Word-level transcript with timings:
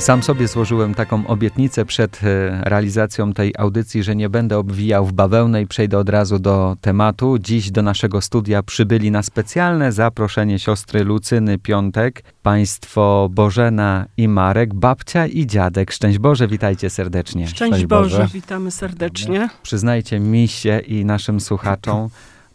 Sam 0.00 0.22
sobie 0.22 0.48
złożyłem 0.48 0.94
taką 0.94 1.26
obietnicę 1.26 1.84
przed 1.84 2.20
e, 2.24 2.60
realizacją 2.64 3.32
tej 3.32 3.54
audycji, 3.58 4.02
że 4.02 4.16
nie 4.16 4.28
będę 4.28 4.58
obwijał 4.58 5.06
w 5.06 5.12
bawełnę 5.12 5.62
i 5.62 5.66
przejdę 5.66 5.98
od 5.98 6.08
razu 6.08 6.38
do 6.38 6.76
tematu. 6.80 7.38
Dziś 7.38 7.70
do 7.70 7.82
naszego 7.82 8.20
studia 8.20 8.62
przybyli 8.62 9.10
na 9.10 9.22
specjalne 9.22 9.92
zaproszenie 9.92 10.58
siostry 10.58 11.04
Lucyny 11.04 11.58
Piątek, 11.58 12.22
państwo 12.42 13.28
Bożena 13.32 14.06
i 14.16 14.28
Marek, 14.28 14.74
babcia 14.74 15.26
i 15.26 15.46
dziadek. 15.46 15.92
Szczęść 15.92 16.18
Boże, 16.18 16.48
witajcie 16.48 16.90
serdecznie. 16.90 17.46
Szczęść, 17.46 17.72
Szczęść 17.72 17.86
Boże. 17.86 18.18
Boże, 18.18 18.28
witamy 18.34 18.70
serdecznie. 18.70 19.48
Przyznajcie 19.62 20.20
mi 20.20 20.48
się 20.48 20.78
i 20.78 21.04
naszym 21.04 21.40
słuchaczom, 21.40 22.08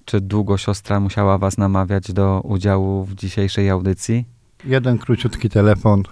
czy 0.06 0.22
długo 0.22 0.58
siostra 0.58 1.00
musiała 1.00 1.38
was 1.38 1.58
namawiać 1.58 2.12
do 2.12 2.42
udziału 2.44 3.06
w 3.06 3.16
dzisiejszej 3.16 3.70
audycji? 3.70 4.26
Jeden 4.66 4.98
króciutki 4.98 5.50
telefon 5.50 6.04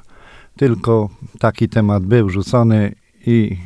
tylko 0.55 1.09
taki 1.39 1.69
temat 1.69 2.03
był 2.03 2.29
rzucony 2.29 2.95
i 3.25 3.57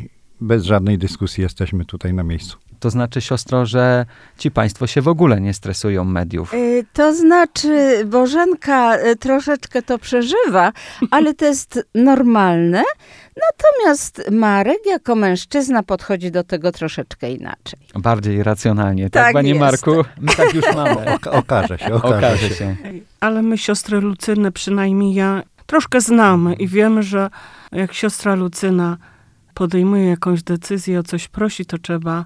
bez 0.42 0.64
żadnej 0.64 0.98
dyskusji 0.98 1.42
jesteśmy 1.42 1.86
tutaj 1.86 2.14
na 2.14 2.24
miejscu. 2.24 2.58
To 2.80 2.90
znaczy, 2.90 3.22
siostro, 3.22 3.66
że 3.66 4.06
ci 4.38 4.52
państwo 4.52 4.88
się 4.88 5.02
w 5.02 5.08
ogóle 5.08 5.42
nie 5.42 5.54
stresują 5.54 6.04
mediów. 6.04 6.54
Yy, 6.54 6.86
to 6.94 7.14
znaczy, 7.14 8.04
Bożenka 8.06 8.98
y, 8.98 9.16
troszeczkę 9.16 9.82
to 9.82 9.98
przeżywa, 9.98 10.72
ale 11.12 11.34
to 11.34 11.46
jest 11.46 11.88
normalne. 11.96 12.84
Natomiast 13.52 14.32
Marek 14.32 14.86
jako 14.86 15.16
mężczyzna 15.16 15.84
podchodzi 15.84 16.32
do 16.32 16.44
tego 16.44 16.72
troszeczkę 16.72 17.32
inaczej. 17.32 17.80
Bardziej 17.96 18.44
racjonalnie, 18.44 19.10
tak, 19.10 19.24
tak 19.24 19.34
panie 19.34 19.50
jest. 19.50 19.60
Marku? 19.60 19.92
My 20.22 20.36
tak 20.36 20.54
już 20.54 20.66
mamy. 20.76 21.06
O, 21.26 21.32
okaże 21.32 21.78
się, 21.78 21.94
okaże, 21.94 22.18
okaże 22.18 22.50
się. 22.50 22.56
się. 22.56 22.76
Ale 23.20 23.42
my, 23.42 23.58
siostry 23.58 24.02
Lucyny, 24.02 24.52
przynajmniej 24.52 25.14
ja, 25.14 25.44
troszkę 25.68 26.02
znamy 26.02 26.54
i 26.54 26.68
wiemy, 26.68 27.04
że 27.04 27.30
jak 27.72 27.94
siostra 27.94 28.36
Lucyna 28.36 28.98
podejmuje 29.54 30.06
jakąś 30.06 30.44
decyzję, 30.44 31.00
o 31.00 31.04
coś 31.04 31.28
prosi, 31.28 31.66
to 31.66 31.78
trzeba 31.78 32.26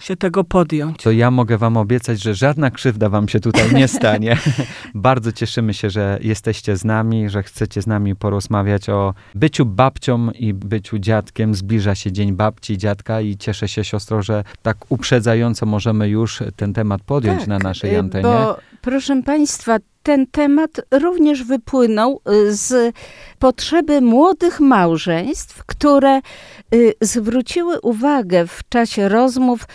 się 0.00 0.16
tego 0.16 0.44
podjąć. 0.44 1.02
To 1.02 1.10
ja 1.10 1.30
mogę 1.30 1.58
wam 1.58 1.76
obiecać, 1.76 2.22
że 2.22 2.34
żadna 2.34 2.70
krzywda 2.70 3.08
wam 3.08 3.28
się 3.28 3.40
tutaj 3.40 3.74
nie 3.74 3.88
stanie. 3.88 4.36
Bardzo 4.94 5.32
cieszymy 5.32 5.74
się, 5.74 5.90
że 5.90 6.18
jesteście 6.22 6.76
z 6.76 6.84
nami, 6.84 7.30
że 7.30 7.42
chcecie 7.42 7.82
z 7.82 7.86
nami 7.86 8.16
porozmawiać 8.16 8.88
o 8.88 9.14
byciu 9.34 9.66
babcią 9.66 10.30
i 10.30 10.54
byciu 10.54 10.98
dziadkiem. 10.98 11.54
Zbliża 11.54 11.94
się 11.94 12.12
Dzień 12.12 12.32
Babci 12.32 12.72
i 12.72 12.78
Dziadka 12.78 13.20
i 13.20 13.36
cieszę 13.36 13.68
się, 13.68 13.84
siostro, 13.84 14.22
że 14.22 14.44
tak 14.62 14.76
uprzedzająco 14.88 15.66
możemy 15.66 16.08
już 16.08 16.42
ten 16.56 16.72
temat 16.72 17.02
podjąć 17.02 17.38
tak, 17.40 17.48
na 17.48 17.58
naszej 17.58 17.94
y, 17.94 17.98
antenie. 17.98 18.22
Bo, 18.22 18.58
proszę 18.86 19.22
państwa, 19.22 19.76
ten 20.02 20.26
temat 20.26 20.70
również 20.90 21.44
wypłynął 21.44 22.20
y, 22.30 22.56
z 22.56 22.94
potrzeby 23.38 24.00
młodych 24.00 24.60
małżeństw, 24.60 25.64
które 25.64 26.20
y, 26.74 26.94
zwróciły 27.00 27.80
uwagę 27.80 28.46
w 28.46 28.68
czasie 28.68 29.08
rozmów 29.08 29.66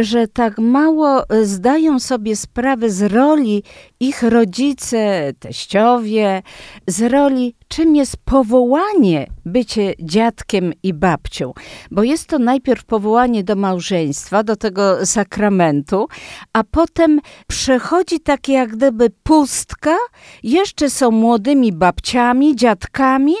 że 0.00 0.28
tak 0.28 0.58
mało 0.58 1.22
zdają 1.42 1.98
sobie 1.98 2.36
sprawę 2.36 2.90
z 2.90 3.02
roli 3.02 3.62
ich 4.00 4.22
rodzice, 4.22 5.32
teściowie, 5.38 6.42
z 6.86 7.02
roli, 7.02 7.54
czym 7.68 7.96
jest 7.96 8.16
powołanie 8.24 9.26
bycie 9.44 9.94
dziadkiem 10.00 10.72
i 10.82 10.94
babcią. 10.94 11.52
Bo 11.90 12.02
jest 12.02 12.26
to 12.26 12.38
najpierw 12.38 12.84
powołanie 12.84 13.44
do 13.44 13.56
małżeństwa, 13.56 14.42
do 14.42 14.56
tego 14.56 15.06
sakramentu, 15.06 16.08
a 16.52 16.64
potem 16.64 17.20
przechodzi 17.46 18.20
takie 18.20 18.52
jak 18.52 18.70
gdyby 18.70 19.10
pustka, 19.22 19.96
jeszcze 20.42 20.90
są 20.90 21.10
młodymi 21.10 21.72
babciami, 21.72 22.56
dziadkami 22.56 23.34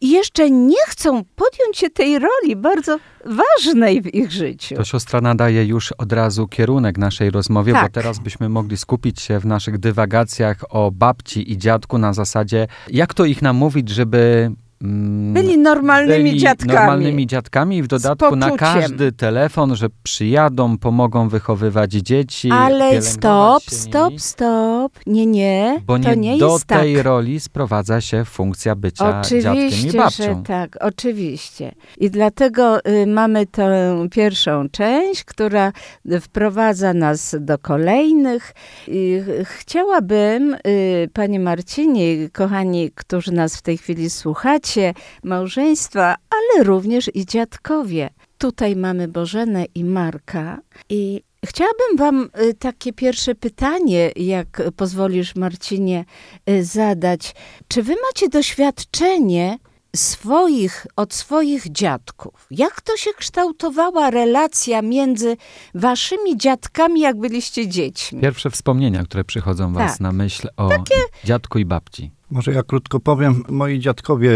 i 0.00 0.10
jeszcze 0.10 0.50
nie 0.50 0.82
chcą 0.86 1.24
podjąć 1.36 1.78
się 1.78 1.90
tej 1.90 2.18
roli 2.18 2.56
bardzo 2.56 2.98
ważnej 3.24 4.02
w 4.02 4.14
ich 4.14 4.32
życiu. 4.32 4.74
To 4.74 4.84
siostra 4.84 5.20
nadaje 5.20 5.64
już 5.64 5.92
od 5.92 6.12
razu 6.12 6.48
kierunek 6.48 6.98
naszej 6.98 7.30
rozmowie, 7.30 7.72
tak. 7.72 7.82
bo 7.82 7.88
teraz 7.92 8.18
byśmy 8.18 8.48
mogli 8.48 8.76
skupić 8.76 9.20
się 9.20 9.38
w 9.38 9.46
naszych 9.46 9.78
dywagacjach 9.78 10.64
o 10.68 10.90
babci 10.90 11.52
i 11.52 11.58
dziadku 11.58 11.98
na 11.98 12.12
zasadzie, 12.12 12.66
jak 12.90 13.14
to 13.14 13.24
ich 13.24 13.42
namówić, 13.42 13.88
żeby 13.88 14.50
byli 14.80 15.58
normalnymi 15.58 16.24
byli 16.24 16.40
dziadkami. 16.40 16.74
normalnymi 16.74 17.26
dziadkami 17.26 17.76
i 17.76 17.82
w 17.82 17.86
dodatku 17.86 18.36
na 18.36 18.50
każdy 18.50 19.12
telefon, 19.12 19.76
że 19.76 19.88
przyjadą, 20.02 20.78
pomogą 20.78 21.28
wychowywać 21.28 21.92
dzieci. 21.92 22.50
Ale 22.52 23.02
stop, 23.02 23.62
stop, 23.62 24.20
stop. 24.20 24.92
Nie, 25.06 25.26
nie. 25.26 25.82
Bo 25.86 25.98
to 25.98 26.14
nie, 26.14 26.38
do 26.38 26.58
tej 26.66 26.94
tak. 26.94 27.04
roli 27.04 27.40
sprowadza 27.40 28.00
się 28.00 28.24
funkcja 28.24 28.74
bycia 28.74 29.20
oczywiście, 29.20 29.42
dziadkiem 29.42 29.90
i 29.90 29.96
babcią. 29.96 30.24
Że 30.24 30.42
tak, 30.46 30.76
oczywiście. 30.80 31.74
I 31.96 32.10
dlatego 32.10 32.86
y, 32.86 33.06
mamy 33.06 33.46
tę 33.46 33.96
pierwszą 34.10 34.68
część, 34.68 35.24
która 35.24 35.72
wprowadza 36.20 36.94
nas 36.94 37.36
do 37.40 37.58
kolejnych. 37.58 38.54
I 38.88 39.22
chciałabym, 39.44 40.56
y, 40.66 41.10
panie 41.12 41.40
Marcinie, 41.40 42.30
kochani, 42.30 42.90
którzy 42.94 43.32
nas 43.32 43.56
w 43.56 43.62
tej 43.62 43.78
chwili 43.78 44.10
słuchacie, 44.10 44.67
bracie, 44.68 44.94
małżeństwa, 45.24 46.14
ale 46.30 46.64
również 46.64 47.10
i 47.14 47.26
dziadkowie. 47.26 48.10
Tutaj 48.38 48.76
mamy 48.76 49.08
Bożenę 49.08 49.64
i 49.74 49.84
Marka 49.84 50.58
i 50.88 51.22
Chciałabym 51.46 51.96
Wam 51.96 52.30
y, 52.42 52.54
takie 52.54 52.92
pierwsze 52.92 53.34
pytanie, 53.34 54.10
jak 54.16 54.62
pozwolisz, 54.76 55.36
Marcinie, 55.36 56.04
y, 56.50 56.64
zadać. 56.64 57.34
Czy 57.68 57.82
Wy 57.82 57.94
macie 58.06 58.28
doświadczenie 58.28 59.58
swoich, 59.96 60.86
od 60.96 61.14
swoich 61.14 61.72
dziadków? 61.72 62.46
Jak 62.50 62.80
to 62.80 62.96
się 62.96 63.10
kształtowała 63.18 64.10
relacja 64.10 64.82
między 64.82 65.36
Waszymi 65.74 66.36
dziadkami, 66.36 67.00
jak 67.00 67.16
byliście 67.16 67.68
dziećmi? 67.68 68.20
Pierwsze 68.20 68.50
wspomnienia, 68.50 69.04
które 69.04 69.24
przychodzą 69.24 69.72
Was 69.72 69.92
tak. 69.92 70.00
na 70.00 70.12
myśl 70.12 70.48
o 70.56 70.68
Takie... 70.68 71.00
dziadku 71.24 71.58
i 71.58 71.64
babci. 71.64 72.17
Może 72.30 72.52
ja 72.52 72.62
krótko 72.62 73.00
powiem. 73.00 73.42
Moi 73.48 73.78
dziadkowie, 73.78 74.30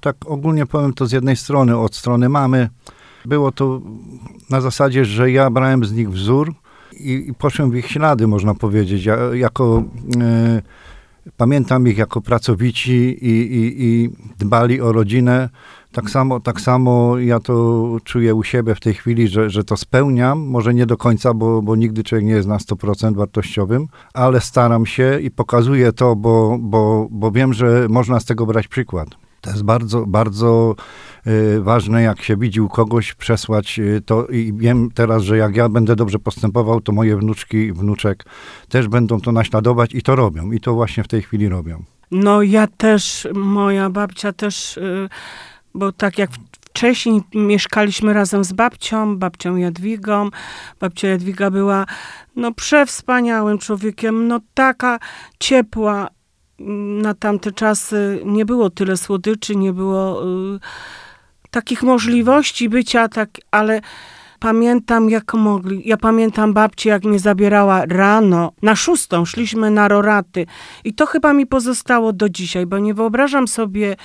tak 0.00 0.16
ogólnie 0.26 0.66
powiem 0.66 0.92
to 0.92 1.06
z 1.06 1.12
jednej 1.12 1.36
strony, 1.36 1.78
od 1.78 1.96
strony 1.96 2.28
mamy, 2.28 2.68
było 3.24 3.52
to 3.52 3.80
na 4.50 4.60
zasadzie, 4.60 5.04
że 5.04 5.30
ja 5.30 5.50
brałem 5.50 5.84
z 5.84 5.92
nich 5.92 6.10
wzór 6.10 6.54
i, 6.92 7.24
i 7.28 7.34
poszłem 7.34 7.70
w 7.70 7.76
ich 7.76 7.90
ślady, 7.90 8.26
można 8.26 8.54
powiedzieć. 8.54 9.04
Ja, 9.04 9.16
jako, 9.34 9.84
e, 10.20 10.62
pamiętam 11.36 11.88
ich 11.88 11.98
jako 11.98 12.20
pracowici 12.20 12.92
i, 12.92 13.56
i, 13.56 13.84
i 13.84 14.10
dbali 14.38 14.80
o 14.80 14.92
rodzinę. 14.92 15.48
Tak 15.96 16.10
samo, 16.10 16.40
tak 16.40 16.60
samo 16.60 17.18
ja 17.18 17.40
to 17.40 17.96
czuję 18.04 18.34
u 18.34 18.42
siebie 18.42 18.74
w 18.74 18.80
tej 18.80 18.94
chwili, 18.94 19.28
że, 19.28 19.50
że 19.50 19.64
to 19.64 19.76
spełniam. 19.76 20.38
Może 20.38 20.74
nie 20.74 20.86
do 20.86 20.96
końca, 20.96 21.34
bo, 21.34 21.62
bo 21.62 21.76
nigdy 21.76 22.04
człowiek 22.04 22.26
nie 22.26 22.32
jest 22.32 22.48
na 22.48 22.56
100% 22.56 23.16
wartościowym, 23.16 23.88
ale 24.14 24.40
staram 24.40 24.86
się 24.86 25.20
i 25.20 25.30
pokazuję 25.30 25.92
to, 25.92 26.16
bo, 26.16 26.58
bo, 26.60 27.08
bo 27.10 27.30
wiem, 27.30 27.52
że 27.52 27.86
można 27.90 28.20
z 28.20 28.24
tego 28.24 28.46
brać 28.46 28.68
przykład. 28.68 29.08
To 29.40 29.50
jest 29.50 29.62
bardzo, 29.62 30.06
bardzo 30.06 30.74
y, 31.26 31.60
ważne, 31.60 32.02
jak 32.02 32.22
się 32.22 32.36
widzi 32.36 32.60
u 32.60 32.68
kogoś, 32.68 33.14
przesłać 33.14 33.78
y, 33.78 34.02
to 34.06 34.26
i 34.26 34.52
wiem 34.56 34.90
teraz, 34.94 35.22
że 35.22 35.36
jak 35.36 35.56
ja 35.56 35.68
będę 35.68 35.96
dobrze 35.96 36.18
postępował, 36.18 36.80
to 36.80 36.92
moje 36.92 37.16
wnuczki, 37.16 37.72
wnuczek 37.72 38.24
też 38.68 38.88
będą 38.88 39.20
to 39.20 39.32
naśladować 39.32 39.94
i 39.94 40.02
to 40.02 40.16
robią. 40.16 40.52
I 40.52 40.60
to 40.60 40.74
właśnie 40.74 41.04
w 41.04 41.08
tej 41.08 41.22
chwili 41.22 41.48
robią. 41.48 41.82
No 42.10 42.42
ja 42.42 42.66
też, 42.66 43.28
moja 43.34 43.90
babcia 43.90 44.32
też... 44.32 44.76
Y 44.76 45.08
bo 45.76 45.92
tak 45.92 46.18
jak 46.18 46.30
wcześniej 46.76 47.22
mieszkaliśmy 47.34 48.12
razem 48.12 48.44
z 48.44 48.52
babcią, 48.52 49.18
babcią 49.18 49.56
Jadwigą. 49.56 50.30
Babcia 50.80 51.08
Jadwiga 51.08 51.50
była 51.50 51.86
no 52.36 52.52
przewspaniałym 52.52 53.58
człowiekiem, 53.58 54.28
no 54.28 54.40
taka 54.54 54.98
ciepła. 55.40 56.08
Na 57.02 57.14
tamte 57.14 57.52
czasy 57.52 58.20
nie 58.24 58.44
było 58.44 58.70
tyle 58.70 58.96
słodyczy, 58.96 59.56
nie 59.56 59.72
było 59.72 60.24
y, 60.24 60.60
takich 61.50 61.82
możliwości 61.82 62.68
bycia, 62.68 63.08
tak, 63.08 63.28
ale 63.50 63.80
pamiętam 64.40 65.10
jak 65.10 65.34
mogli. 65.34 65.82
Ja 65.84 65.96
pamiętam 65.96 66.52
babcię, 66.52 66.90
jak 66.90 67.04
mnie 67.04 67.18
zabierała 67.18 67.86
rano, 67.86 68.52
na 68.62 68.76
szóstą 68.76 69.24
szliśmy 69.24 69.70
na 69.70 69.88
roraty. 69.88 70.46
I 70.84 70.94
to 70.94 71.06
chyba 71.06 71.32
mi 71.32 71.46
pozostało 71.46 72.12
do 72.12 72.28
dzisiaj, 72.28 72.66
bo 72.66 72.78
nie 72.78 72.94
wyobrażam 72.94 73.48
sobie 73.48 73.96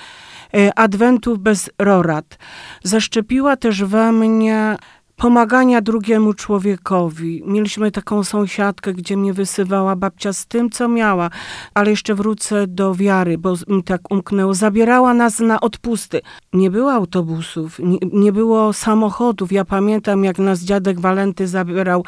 adwentów 0.76 1.38
bez 1.38 1.70
rorat. 1.78 2.38
Zaszczepiła 2.82 3.56
też 3.56 3.84
we 3.84 4.12
mnie 4.12 4.76
pomagania 5.22 5.80
drugiemu 5.80 6.34
człowiekowi. 6.34 7.42
Mieliśmy 7.46 7.90
taką 7.90 8.24
sąsiadkę, 8.24 8.94
gdzie 8.94 9.16
mnie 9.16 9.32
wysywała 9.32 9.96
babcia 9.96 10.32
z 10.32 10.46
tym, 10.46 10.70
co 10.70 10.88
miała. 10.88 11.30
Ale 11.74 11.90
jeszcze 11.90 12.14
wrócę 12.14 12.66
do 12.66 12.94
wiary, 12.94 13.38
bo 13.38 13.54
mi 13.68 13.82
tak 13.82 14.00
umknęło. 14.10 14.54
Zabierała 14.54 15.14
nas 15.14 15.40
na 15.40 15.60
odpusty. 15.60 16.20
Nie 16.52 16.70
było 16.70 16.92
autobusów, 16.92 17.78
nie, 17.78 17.98
nie 18.12 18.32
było 18.32 18.72
samochodów. 18.72 19.52
Ja 19.52 19.64
pamiętam, 19.64 20.24
jak 20.24 20.38
nas 20.38 20.60
dziadek 20.60 21.00
Walenty 21.00 21.48
zabierał 21.48 22.04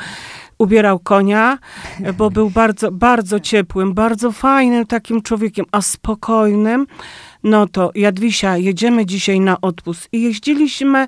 ubierał 0.59 0.99
konia, 0.99 1.59
bo 2.19 2.31
był 2.31 2.51
bardzo, 2.51 2.91
bardzo 2.91 3.41
ciepłym, 3.41 3.95
bardzo 3.95 4.33
fajnym 4.33 4.87
takim 4.87 5.23
człowiekiem, 5.23 5.67
a 5.73 5.83
spokojnym. 5.83 6.87
No 7.45 7.69
to 7.69 7.91
Jadwisia, 7.95 8.57
jedziemy 8.57 9.07
dzisiaj 9.07 9.41
na 9.41 9.61
odpust. 9.61 10.09
I 10.13 10.23
jeździliśmy 10.23 11.07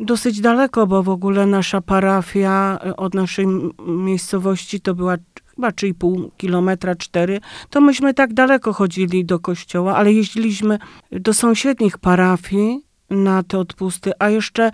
dosyć 0.00 0.40
daleko, 0.40 0.86
bo 0.86 1.02
w 1.02 1.08
ogóle 1.08 1.46
nasza 1.46 1.80
parafia 1.80 2.78
e, 2.84 2.96
od 2.96 3.14
naszej 3.14 3.46
miejscowości 3.86 4.80
to 4.80 4.94
była 4.94 5.16
chyba 5.54 5.70
3,5 5.70 6.28
kilometra, 6.36 6.94
4, 6.94 7.40
to 7.70 7.80
myśmy 7.80 8.14
tak 8.14 8.34
daleko 8.34 8.72
chodzili 8.72 9.24
do 9.24 9.38
kościoła, 9.38 9.96
ale 9.96 10.12
jeździliśmy 10.12 10.78
do 11.12 11.34
sąsiednich 11.34 11.98
parafii 11.98 12.80
na 13.10 13.42
te 13.42 13.58
odpusty, 13.58 14.12
a 14.18 14.28
jeszcze 14.28 14.70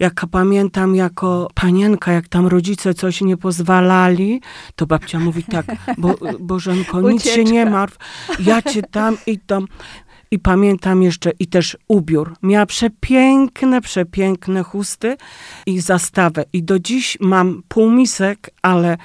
jak 0.00 0.26
pamiętam 0.30 0.94
jako 0.94 1.48
panienka, 1.54 2.12
jak 2.12 2.28
tam 2.28 2.46
rodzice 2.46 2.94
coś 2.94 3.20
nie 3.20 3.36
pozwalali, 3.36 4.40
to 4.76 4.86
babcia 4.86 5.18
mówi 5.18 5.44
tak, 5.44 5.66
bo, 5.98 6.14
Bożenko, 6.40 7.00
nic 7.00 7.24
się 7.24 7.44
nie 7.44 7.66
martw, 7.66 7.98
ja 8.40 8.62
cię 8.62 8.82
tam 8.82 9.16
i 9.26 9.38
tam. 9.38 9.66
I 10.36 10.38
pamiętam 10.38 11.02
jeszcze 11.02 11.30
i 11.38 11.46
też 11.46 11.76
ubiór. 11.88 12.34
Miała 12.42 12.66
przepiękne, 12.66 13.80
przepiękne 13.80 14.62
chusty 14.62 15.16
i 15.66 15.80
zastawę. 15.80 16.44
I 16.52 16.62
do 16.62 16.78
dziś 16.78 17.16
mam 17.20 17.62
półmisek, 17.68 18.50
ale 18.62 18.96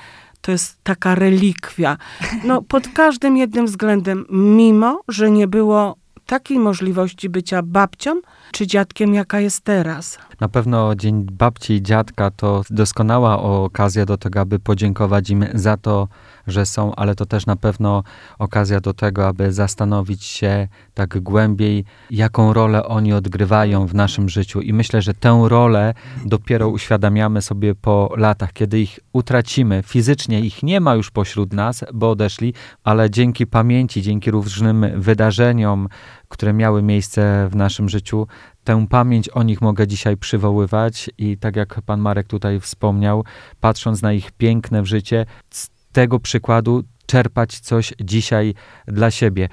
to 0.41 0.51
jest 0.51 0.77
taka 0.83 1.15
relikwia. 1.15 1.97
No, 2.43 2.61
pod 2.61 2.87
każdym 2.87 3.37
jednym 3.37 3.65
względem, 3.65 4.25
mimo, 4.29 5.01
że 5.07 5.31
nie 5.31 5.47
było 5.47 5.95
takiej 6.25 6.59
możliwości 6.59 7.29
bycia 7.29 7.61
babcią 7.63 8.21
czy 8.51 8.67
dziadkiem, 8.67 9.13
jaka 9.13 9.39
jest 9.39 9.63
teraz. 9.63 10.17
Na 10.39 10.49
pewno 10.49 10.95
Dzień 10.95 11.25
Babci 11.31 11.73
i 11.73 11.81
Dziadka 11.81 12.31
to 12.31 12.61
doskonała 12.69 13.41
okazja 13.41 14.05
do 14.05 14.17
tego, 14.17 14.39
aby 14.39 14.59
podziękować 14.59 15.29
im 15.29 15.45
za 15.53 15.77
to, 15.77 16.07
że 16.47 16.65
są, 16.65 16.95
ale 16.95 17.15
to 17.15 17.25
też 17.25 17.45
na 17.45 17.55
pewno 17.55 18.03
okazja 18.39 18.79
do 18.79 18.93
tego, 18.93 19.27
aby 19.27 19.53
zastanowić 19.53 20.23
się 20.23 20.67
tak 20.93 21.19
głębiej, 21.19 21.85
jaką 22.11 22.53
rolę 22.53 22.85
oni 22.85 23.13
odgrywają 23.13 23.87
w 23.87 23.93
naszym 23.93 24.29
życiu. 24.29 24.61
I 24.61 24.73
myślę, 24.73 25.01
że 25.01 25.13
tę 25.13 25.41
rolę 25.47 25.93
dopiero 26.25 26.69
uświadamiamy 26.69 27.41
sobie 27.41 27.75
po 27.75 28.13
latach, 28.17 28.53
kiedy 28.53 28.79
ich 28.79 28.99
utracimy. 29.13 29.83
Fizycznie 29.85 30.39
ich 30.39 30.63
nie 30.63 30.79
ma 30.79 30.95
już 30.95 31.11
pośród 31.11 31.53
nas, 31.53 31.83
bo 31.93 32.11
odeszli, 32.11 32.53
ale 32.83 33.09
dzięki 33.09 33.47
pamięci, 33.47 34.01
dzięki 34.01 34.31
różnym 34.31 34.85
wydarzeniom, 34.95 35.87
które 36.31 36.53
miały 36.53 36.81
miejsce 36.81 37.47
w 37.51 37.55
naszym 37.55 37.89
życiu, 37.89 38.27
tę 38.63 38.87
pamięć 38.89 39.29
o 39.29 39.43
nich 39.43 39.61
mogę 39.61 39.87
dzisiaj 39.87 40.17
przywoływać 40.17 41.09
i 41.17 41.37
tak 41.37 41.55
jak 41.55 41.81
pan 41.81 41.99
Marek 41.99 42.27
tutaj 42.27 42.59
wspomniał, 42.59 43.25
patrząc 43.59 44.01
na 44.01 44.13
ich 44.13 44.31
piękne 44.31 44.85
życie, 44.85 45.25
z 45.49 45.69
tego 45.91 46.19
przykładu 46.19 46.83
czerpać 47.05 47.59
coś 47.59 47.93
dzisiaj 48.01 48.53
dla 48.87 49.11
siebie. 49.11 49.49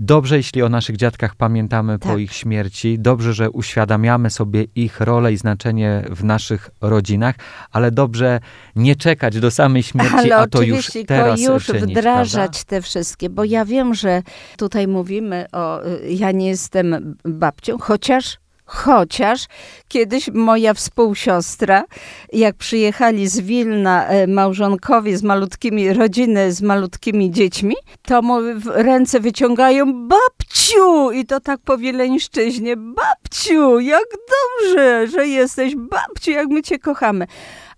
Dobrze, 0.00 0.36
jeśli 0.36 0.62
o 0.62 0.68
naszych 0.68 0.96
dziadkach 0.96 1.34
pamiętamy 1.34 1.98
tak. 1.98 2.12
po 2.12 2.18
ich 2.18 2.32
śmierci, 2.32 2.98
dobrze, 2.98 3.32
że 3.32 3.50
uświadamiamy 3.50 4.30
sobie 4.30 4.64
ich 4.74 5.00
rolę 5.00 5.32
i 5.32 5.36
znaczenie 5.36 6.04
w 6.10 6.24
naszych 6.24 6.70
rodzinach, 6.80 7.34
ale 7.70 7.90
dobrze 7.90 8.40
nie 8.76 8.96
czekać 8.96 9.40
do 9.40 9.50
samej 9.50 9.82
śmierci, 9.82 10.14
ale 10.16 10.36
a 10.36 10.46
to 10.46 10.62
już 10.62 10.90
teraz 11.06 11.40
już 11.40 11.66
czynić, 11.66 11.84
wdrażać 11.84 12.50
prawda? 12.50 12.64
te 12.66 12.82
wszystkie, 12.82 13.30
bo 13.30 13.44
ja 13.44 13.64
wiem, 13.64 13.94
że 13.94 14.22
tutaj 14.56 14.88
mówimy 14.88 15.46
o, 15.52 15.80
ja 16.08 16.32
nie 16.32 16.48
jestem 16.48 17.16
babcią, 17.24 17.78
chociaż 17.78 18.38
Chociaż 18.70 19.46
kiedyś 19.88 20.28
moja 20.34 20.74
współsiostra, 20.74 21.84
jak 22.32 22.56
przyjechali 22.56 23.28
z 23.28 23.40
Wilna 23.40 24.06
e, 24.06 24.26
małżonkowie 24.26 25.18
z 25.18 25.22
malutkimi, 25.22 25.92
rodziny 25.92 26.52
z 26.52 26.62
malutkimi 26.62 27.30
dziećmi, 27.30 27.74
to 28.02 28.22
mu 28.22 28.40
ręce 28.66 29.20
wyciągają 29.20 30.08
babciu 30.08 31.10
i 31.12 31.26
to 31.26 31.40
tak 31.40 31.60
po 31.60 31.78
wieleńszczyźnie, 31.78 32.76
babciu, 32.76 33.80
jak 33.80 34.06
dobrze, 34.10 35.06
że 35.06 35.26
jesteś 35.26 35.76
babciu, 35.76 36.30
jak 36.30 36.48
my 36.48 36.62
cię 36.62 36.78
kochamy. 36.78 37.26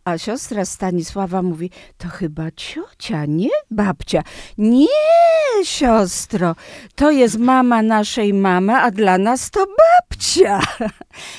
A 0.05 0.19
siostra 0.19 0.65
Stanisława 0.65 1.43
mówi, 1.43 1.71
to 1.99 2.09
chyba 2.09 2.51
ciocia, 2.51 3.25
nie 3.27 3.51
babcia. 3.71 4.23
Nie, 4.59 4.87
siostro, 5.65 6.55
to 6.95 7.11
jest 7.11 7.39
mama 7.39 7.83
naszej 7.83 8.35
mamy, 8.35 8.77
a 8.77 8.91
dla 8.91 9.19
nas 9.19 9.51
to 9.51 9.67
babcia. 9.67 10.61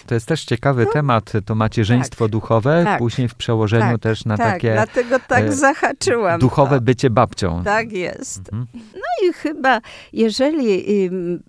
To 0.08 0.14
jest 0.14 0.28
też 0.28 0.46
ciekawy 0.46 0.86
no, 0.86 0.92
temat, 0.92 1.32
to 1.46 1.56
macierzyństwo 1.56 2.26
tak, 2.26 2.32
duchowe, 2.32 2.82
tak, 2.84 3.00
później 3.00 3.28
w 3.28 3.36
przełożeniu 3.36 3.92
tak, 3.92 4.02
też 4.02 4.26
na 4.26 4.38
tak, 4.38 4.54
takie... 4.54 4.74
dlatego 4.74 5.20
tak 5.28 5.44
e, 5.44 5.52
zahaczyłam. 5.52 6.40
Duchowe 6.40 6.76
to. 6.76 6.82
bycie 6.82 7.10
babcią. 7.10 7.64
Tak 7.64 7.92
jest. 7.92 8.40
Mhm. 8.54 8.68
I 9.24 9.34
chyba, 9.34 9.82
jeżeli 10.14 10.84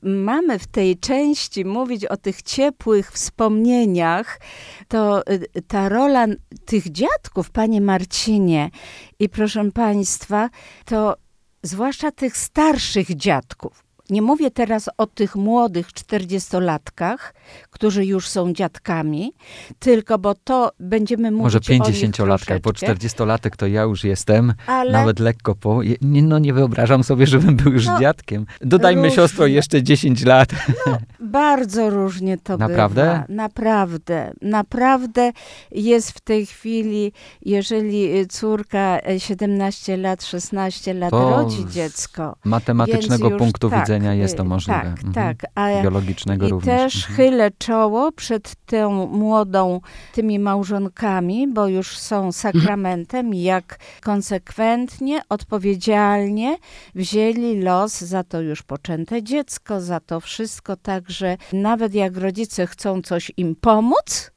mamy 0.03 0.59
w 0.59 0.67
tej 0.67 0.99
części 0.99 1.65
mówić 1.65 2.05
o 2.05 2.17
tych 2.17 2.43
ciepłych 2.43 3.13
wspomnieniach, 3.13 4.41
to 4.89 5.23
y, 5.31 5.63
ta 5.69 5.89
rola 5.89 6.27
tych 6.65 6.93
dziadków, 6.93 7.51
panie 7.51 7.81
Marcinie, 7.81 8.71
i 9.19 9.29
proszę 9.29 9.71
państwa, 9.73 10.51
to 10.85 11.17
zwłaszcza 11.63 12.11
tych 12.11 12.37
starszych 12.37 13.17
dziadków, 13.17 13.85
nie 14.13 14.23
mówię 14.23 14.51
teraz 14.51 14.91
o 14.99 15.07
tych 15.07 15.37
młodych 15.37 15.93
czterdziestolatkach, 15.93 17.35
którzy 17.71 18.05
już 18.07 18.29
są 18.29 18.53
dziadkami, 18.53 19.33
tylko 19.79 20.19
bo 20.19 20.35
to 20.35 20.73
będziemy 20.81 21.31
mówić 21.31 21.45
Może 21.45 21.61
pięćdziesięciolatkach, 21.61 22.61
bo 22.61 22.73
czterdziestolatek 22.73 23.57
to 23.57 23.67
ja 23.67 23.83
już 23.83 24.05
jestem, 24.05 24.55
Ale... 24.67 24.93
nawet 24.93 25.19
lekko 25.19 25.55
po... 25.55 25.81
Nie, 26.01 26.23
no 26.23 26.39
nie 26.39 26.53
wyobrażam 26.53 27.05
sobie, 27.05 27.27
żebym 27.27 27.57
był 27.57 27.73
już 27.73 27.87
no, 27.87 28.01
dziadkiem. 28.01 28.47
Dodajmy 28.61 29.03
różnie. 29.03 29.17
siostro 29.17 29.47
jeszcze 29.47 29.83
10 29.83 30.25
lat. 30.25 30.49
No, 30.87 30.99
bardzo 31.21 31.91
różnie 31.91 32.39
to 32.39 32.57
Naprawdę? 32.57 33.03
bywa. 33.03 33.25
Naprawdę? 33.29 34.33
Naprawdę 34.43 35.33
jest 35.71 36.13
w 36.13 36.21
tej 36.21 36.47
chwili, 36.47 37.13
jeżeli 37.43 38.29
córka 38.29 38.99
17 39.19 39.97
lat, 39.97 40.25
16 40.25 40.95
lat 40.95 41.11
to 41.11 41.31
rodzi 41.31 41.67
dziecko. 41.69 42.37
Matematycznego 42.45 43.31
punktu 43.31 43.71
tak, 43.71 43.81
widzenia 43.81 44.02
widzenia 44.03 44.23
jest 44.23 44.37
to 44.37 44.45
możliwe. 44.45 44.81
Tak, 44.81 45.05
mhm. 45.05 45.13
tak. 45.13 45.51
A, 45.55 45.83
Biologicznego 45.83 46.47
i 46.47 46.51
również. 46.51 46.67
też 46.67 46.97
mhm. 46.97 47.17
chylę 47.17 47.51
czoło 47.59 48.13
przed 48.13 48.55
tą 48.67 49.07
młodą, 49.07 49.81
tymi 50.15 50.39
małżonkami, 50.39 51.49
bo 51.49 51.69
już 51.69 51.99
są 51.99 52.33
sakramentem, 52.33 53.35
jak 53.35 53.79
konsekwentnie, 54.03 55.23
odpowiedzialnie 55.29 56.57
wzięli 56.95 57.61
los 57.63 58.01
za 58.01 58.25
to 58.25 58.41
już 58.41 58.63
poczęte 58.63 59.23
dziecko, 59.23 59.81
za 59.81 60.01
to 60.01 60.21
wszystko, 60.21 60.77
także 60.77 61.37
nawet 61.53 61.95
jak 61.95 62.17
rodzice 62.17 62.67
chcą 62.67 63.03
coś 63.03 63.33
im 63.37 63.57
pomóc, 63.57 64.33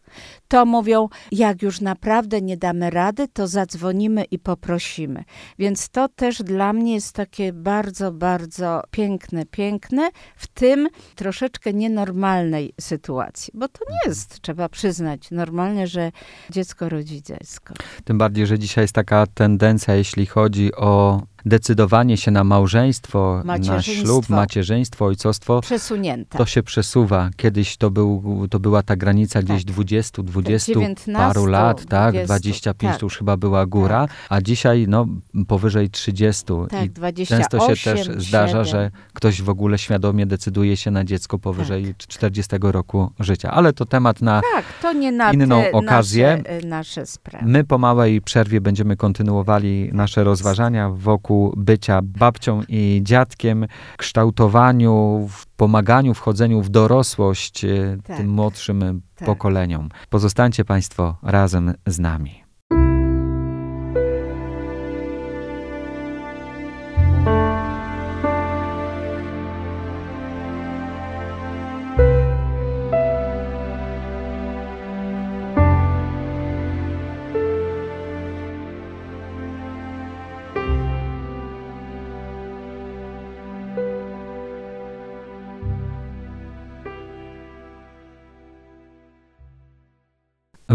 to 0.47 0.65
mówią, 0.65 1.09
jak 1.31 1.61
już 1.61 1.81
naprawdę 1.81 2.41
nie 2.41 2.57
damy 2.57 2.89
rady, 2.89 3.27
to 3.27 3.47
zadzwonimy 3.47 4.23
i 4.23 4.39
poprosimy. 4.39 5.23
Więc 5.59 5.89
to 5.89 6.09
też 6.09 6.43
dla 6.43 6.73
mnie 6.73 6.93
jest 6.93 7.13
takie 7.15 7.53
bardzo, 7.53 8.11
bardzo 8.11 8.81
piękne, 8.91 9.45
piękne 9.45 10.09
w 10.35 10.47
tym 10.47 10.89
troszeczkę 11.15 11.73
nienormalnej 11.73 12.73
sytuacji, 12.81 13.51
bo 13.55 13.67
to 13.67 13.79
nie 13.89 14.09
jest, 14.09 14.41
trzeba 14.41 14.69
przyznać, 14.69 15.31
normalne, 15.31 15.87
że 15.87 16.11
dziecko 16.49 16.89
rodzi 16.89 17.21
dziecko. 17.23 17.73
Tym 18.03 18.17
bardziej, 18.17 18.47
że 18.47 18.59
dzisiaj 18.59 18.83
jest 18.83 18.93
taka 18.93 19.27
tendencja, 19.27 19.95
jeśli 19.95 20.25
chodzi 20.25 20.75
o 20.75 21.21
decydowanie 21.45 22.17
się 22.17 22.31
na 22.31 22.43
małżeństwo, 22.43 23.41
na 23.45 23.81
ślub, 23.81 24.29
macierzyństwo, 24.29 25.05
ojcostwo, 25.05 25.61
Przesunięte. 25.61 26.37
to 26.37 26.45
się 26.45 26.63
przesuwa. 26.63 27.29
Kiedyś 27.37 27.77
to, 27.77 27.91
był, 27.91 28.23
to 28.49 28.59
była 28.59 28.83
ta 28.83 28.95
granica 28.95 29.41
gdzieś 29.41 29.65
tak. 29.65 29.73
20 29.73 30.23
dwudziestu 30.41 30.73
19, 30.73 31.13
paru 31.13 31.45
lat, 31.45 31.85
tak, 31.85 32.13
20, 32.13 32.25
25 32.25 32.91
tak. 32.91 32.99
to 32.99 33.05
już 33.05 33.17
chyba 33.17 33.37
była 33.37 33.65
góra, 33.65 34.07
a 34.29 34.41
dzisiaj 34.41 34.85
no 34.87 35.05
powyżej 35.47 35.89
30. 35.89 36.43
Tak, 36.69 36.85
I 36.85 36.89
28, 36.89 37.37
często 37.37 37.75
się 37.75 37.83
też 37.83 38.23
zdarza, 38.23 38.65
7. 38.65 38.65
że 38.65 38.91
ktoś 39.13 39.41
w 39.41 39.49
ogóle 39.49 39.77
świadomie 39.77 40.25
decyduje 40.25 40.77
się 40.77 40.91
na 40.91 41.03
dziecko 41.03 41.39
powyżej 41.39 41.95
40 41.97 42.55
roku 42.61 43.11
życia. 43.19 43.51
Ale 43.51 43.73
to 43.73 43.85
temat 43.85 44.21
na 44.21 44.41
Tak, 44.53 44.65
to 44.81 44.93
na 44.93 45.33
inną 45.33 45.61
te 45.61 45.71
okazję. 45.71 46.43
Nasze, 46.43 46.67
nasze 46.67 47.05
sprawy. 47.05 47.45
My 47.45 47.63
po 47.63 47.77
małej 47.77 48.21
przerwie 48.21 48.61
będziemy 48.61 48.97
kontynuowali 48.97 49.89
nasze 49.93 50.23
rozważania 50.23 50.89
wokół 50.89 51.53
bycia 51.57 51.99
babcią 52.03 52.61
i 52.69 52.99
dziadkiem, 53.03 53.67
kształtowaniu, 53.97 55.29
pomaganiu, 55.57 56.13
wchodzeniu 56.13 56.61
w 56.61 56.69
dorosłość 56.69 57.65
e, 57.65 57.97
Tak. 58.03 58.17
tym 58.17 58.29
młodszym 58.29 58.83
e, 58.83 58.99
Tak. 59.15 59.25
pokoleniom. 59.25 59.89
Pozostańcie 60.09 60.65
Państwo 60.65 61.17
razem 61.21 61.73
z 61.85 61.99
nami. 61.99 62.44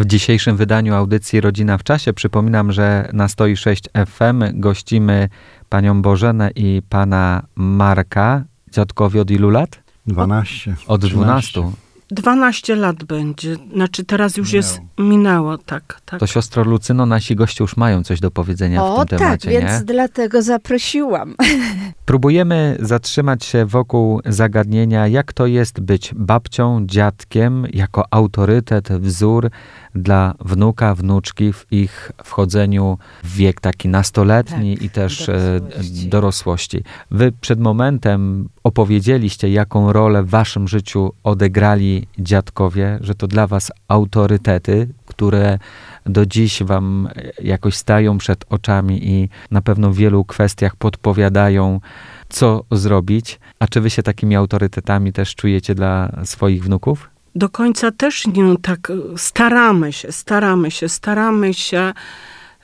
W 0.01 0.07
dzisiejszym 0.07 0.57
wydaniu 0.57 0.95
audycji 0.95 1.41
Rodzina 1.41 1.79
w 1.79 1.83
Czasie 1.83 2.13
przypominam, 2.13 2.73
że 2.73 3.09
na 3.13 3.29
106 3.29 3.85
FM 4.07 4.45
gościmy 4.53 5.29
panią 5.69 6.03
Bożenę 6.03 6.51
i 6.57 6.83
pana 6.89 7.43
Marka. 7.55 8.45
Dziadkowie 8.73 9.21
od 9.21 9.31
ilu 9.31 9.51
lat? 9.51 9.83
12. 10.07 10.75
Od 10.87 11.01
13. 11.01 11.61
12. 11.61 11.91
12 12.11 12.77
lat 12.77 13.05
będzie. 13.05 13.57
Znaczy 13.75 14.05
teraz 14.05 14.37
już 14.37 14.53
Minęło. 14.53 14.57
jest 14.57 14.81
minęło, 14.99 15.59
tak, 15.59 16.01
tak. 16.05 16.21
To 16.21 16.27
siostro 16.27 16.65
Lucyno, 16.65 17.07
nasi 17.07 17.37
goście 17.37 17.65
już 17.65 17.77
mają 17.77 18.05
coś 18.05 18.21
do 18.21 18.31
powiedzenia 18.31 18.81
w 18.81 18.85
O 18.85 19.05
tym 19.05 19.19
tak, 19.19 19.19
temacie, 19.19 19.51
więc 19.51 19.71
nie? 19.71 19.85
dlatego 19.85 20.43
zaprosiłam. 20.43 21.35
Próbujemy 22.05 22.77
zatrzymać 22.81 23.45
się 23.45 23.67
wokół 23.67 24.21
zagadnienia, 24.25 25.07
jak 25.07 25.33
to 25.33 25.47
jest 25.47 25.81
być 25.81 26.15
babcią, 26.15 26.87
dziadkiem, 26.87 27.67
jako 27.73 28.05
autorytet, 28.11 28.93
wzór 28.93 29.51
dla 29.95 30.35
wnuka, 30.45 30.95
wnuczki 30.95 31.53
w 31.53 31.67
ich 31.71 32.13
wchodzeniu 32.25 32.99
w 33.23 33.37
wiek 33.37 33.61
taki 33.61 33.89
nastoletni 33.89 34.75
Tak, 34.77 34.85
i 34.85 34.91
też 34.91 35.29
e, 35.29 35.61
dorosłości. 35.61 36.09
dorosłości. 36.09 36.83
Wy 37.11 37.33
przed 37.41 37.61
momentem 37.61 38.49
opowiedzieliście, 38.65 39.51
jaką 39.51 39.93
rolę 39.93 40.23
w 40.23 40.29
waszym 40.31 40.69
życiu 40.69 41.13
odegrali 41.25 42.07
dziadkowie, 42.19 42.99
że 43.01 43.15
to 43.15 43.27
dla 43.27 43.47
was 43.47 43.73
autorytety, 43.89 44.89
które 45.07 45.59
do 46.07 46.27
dziś 46.27 46.63
wam 46.63 47.09
jakoś 47.43 47.77
stają 47.77 48.19
przed 48.19 48.45
oczami 48.51 49.09
i 49.09 49.29
na 49.51 49.63
pewno 49.63 49.91
w 49.91 49.97
wielu 49.97 50.25
kwestiach 50.25 50.77
podpowiadają, 50.77 51.81
co 52.29 52.65
zrobić. 52.71 53.41
A 53.59 53.67
czy 53.67 53.81
wy 53.81 53.91
się 53.91 54.03
takimi 54.03 54.37
autorytetami 54.37 55.13
też 55.13 55.35
czujecie 55.35 55.75
dla 55.75 56.13
swoich 56.25 56.65
wnuków? 56.65 57.11
Do 57.35 57.49
końca 57.49 57.91
też 57.91 58.27
nie 58.27 58.57
tak 58.63 58.91
e, 58.91 58.95
staramy 59.17 59.93
się, 59.93 60.13
staramy 60.13 60.71
się, 60.71 60.89
staramy 60.89 61.55
się. 61.55 61.93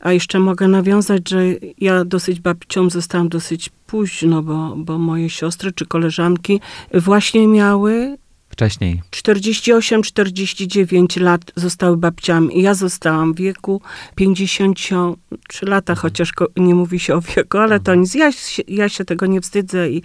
A 0.00 0.12
jeszcze 0.12 0.38
mogę 0.38 0.68
nawiązać, 0.68 1.28
że 1.28 1.42
ja 1.78 2.04
dosyć 2.04 2.40
babcią 2.40 2.90
zostałam 2.90 3.28
dosyć 3.28 3.70
późno, 3.86 4.42
bo, 4.42 4.74
bo 4.76 4.98
moje 4.98 5.30
siostry 5.30 5.72
czy 5.72 5.86
koleżanki 5.86 6.60
właśnie 6.94 7.48
miały 7.48 8.18
Wcześniej. 8.56 9.02
48-49 9.10 11.20
lat 11.20 11.40
zostały 11.56 11.96
babciami. 11.96 12.62
Ja 12.62 12.74
zostałam 12.74 13.34
w 13.34 13.36
wieku 13.36 13.80
53 14.14 15.66
lata, 15.66 15.94
chociaż 15.94 16.32
ko- 16.32 16.48
nie 16.56 16.74
mówi 16.74 17.00
się 17.00 17.14
o 17.14 17.20
wieku, 17.20 17.58
ale 17.58 17.80
to 17.80 17.94
nic. 17.94 18.14
Ja 18.14 18.32
się, 18.32 18.62
ja 18.68 18.88
się 18.88 19.04
tego 19.04 19.26
nie 19.26 19.40
wstydzę 19.40 19.90
i, 19.90 20.02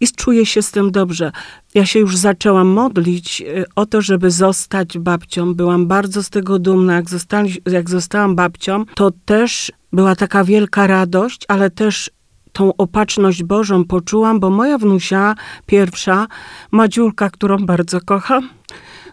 i 0.00 0.06
czuję 0.16 0.46
się 0.46 0.62
z 0.62 0.70
tym 0.70 0.92
dobrze. 0.92 1.32
Ja 1.74 1.86
się 1.86 1.98
już 1.98 2.16
zaczęłam 2.16 2.68
modlić 2.68 3.42
y, 3.42 3.64
o 3.76 3.86
to, 3.86 4.02
żeby 4.02 4.30
zostać 4.30 4.98
babcią. 4.98 5.54
Byłam 5.54 5.86
bardzo 5.86 6.22
z 6.22 6.30
tego 6.30 6.58
dumna. 6.58 6.94
Jak, 6.94 7.10
zostali, 7.10 7.52
jak 7.66 7.90
zostałam 7.90 8.36
babcią, 8.36 8.84
to 8.94 9.10
też 9.24 9.72
była 9.92 10.16
taka 10.16 10.44
wielka 10.44 10.86
radość, 10.86 11.44
ale 11.48 11.70
też 11.70 12.10
tą 12.56 12.76
opatrzność 12.76 13.42
Bożą 13.42 13.84
poczułam, 13.84 14.40
bo 14.40 14.50
moja 14.50 14.78
wnusia 14.78 15.34
pierwsza, 15.66 16.26
Madziulka, 16.70 17.30
którą 17.30 17.56
bardzo 17.66 18.00
kocham, 18.00 18.48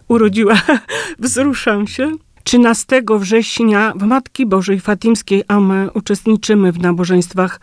urodziła, 0.07 0.55
wzruszam 1.19 1.87
się, 1.87 2.11
13 2.43 3.01
września 3.19 3.93
w 3.95 4.03
Matki 4.03 4.45
Bożej 4.45 4.79
Fatimskiej, 4.79 5.43
a 5.47 5.59
my 5.59 5.89
uczestniczymy 5.93 6.71
w 6.71 6.79
nabożeństwach 6.79 7.59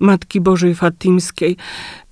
Matki 0.00 0.40
Bożej 0.40 0.74
Fatimskiej. 0.74 1.56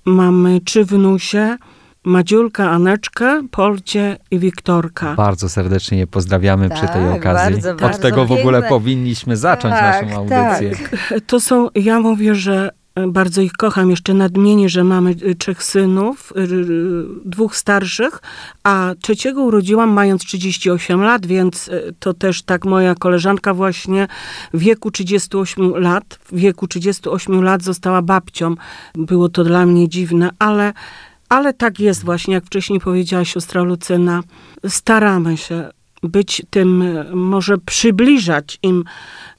Mamy 0.05 0.61
trzy 0.61 0.85
wnusie, 0.85 1.57
Madziulkę, 2.05 2.69
Aneczkę, 2.69 3.41
Polcie 3.51 4.17
i 4.31 4.39
Wiktorka. 4.39 5.15
Bardzo 5.15 5.49
serdecznie 5.49 5.97
je 5.97 6.07
pozdrawiamy 6.07 6.69
przy 6.69 6.81
tej 6.87 7.05
Tak, 7.05 7.15
okazji. 7.15 7.53
bardzo, 7.53 7.71
Od 7.71 7.81
bardzo 7.81 7.99
tego 7.99 8.25
w 8.25 8.31
ogóle 8.31 8.57
piękne. 8.59 8.69
powinniśmy 8.69 9.37
zacząć 9.37 9.73
Tak, 9.73 10.05
naszą 10.05 10.27
tak. 10.29 10.41
audycję. 10.41 10.87
To 11.27 11.39
są, 11.39 11.69
ja 11.75 11.99
mówię, 11.99 12.35
że 12.35 12.69
bardzo 13.07 13.41
ich 13.41 13.53
kocham. 13.53 13.89
Jeszcze 13.89 14.13
nadmienię, 14.13 14.69
że 14.69 14.83
mamy 14.83 15.11
y, 15.11 15.35
trzech 15.35 15.63
synów, 15.63 16.33
y, 16.37 16.39
y, 16.39 17.05
dwóch 17.25 17.55
starszych, 17.55 18.21
a 18.63 18.93
trzeciego 19.01 19.43
urodziłam 19.43 19.89
mając 19.89 20.21
38 20.21 21.01
lat, 21.01 21.25
więc 21.25 21.69
to 21.99 22.13
też 22.13 22.43
tak 22.43 22.65
moja 22.65 22.95
koleżanka 22.95 23.53
właśnie 23.53 24.07
w 24.53 24.59
wieku 24.59 24.91
38 24.91 25.75
lat, 25.75 26.19
w 26.25 26.35
wieku 26.35 26.67
38 26.67 27.43
lat 27.43 27.63
została 27.63 28.01
babcią. 28.01 28.55
Było 28.95 29.29
to 29.29 29.43
dla 29.43 29.65
mnie 29.65 29.89
dziwne, 29.89 30.29
ale, 30.39 30.73
ale 31.29 31.53
tak 31.53 31.79
jest 31.79 32.05
właśnie, 32.05 32.33
jak 32.33 32.45
wcześniej 32.45 32.79
powiedziała 32.79 33.25
siostra 33.25 33.63
Lucyna. 33.63 34.23
Staramy 34.67 35.37
się 35.37 35.69
być 36.03 36.41
tym, 36.49 36.83
może 37.13 37.57
przybliżać 37.57 38.59
im 38.63 38.83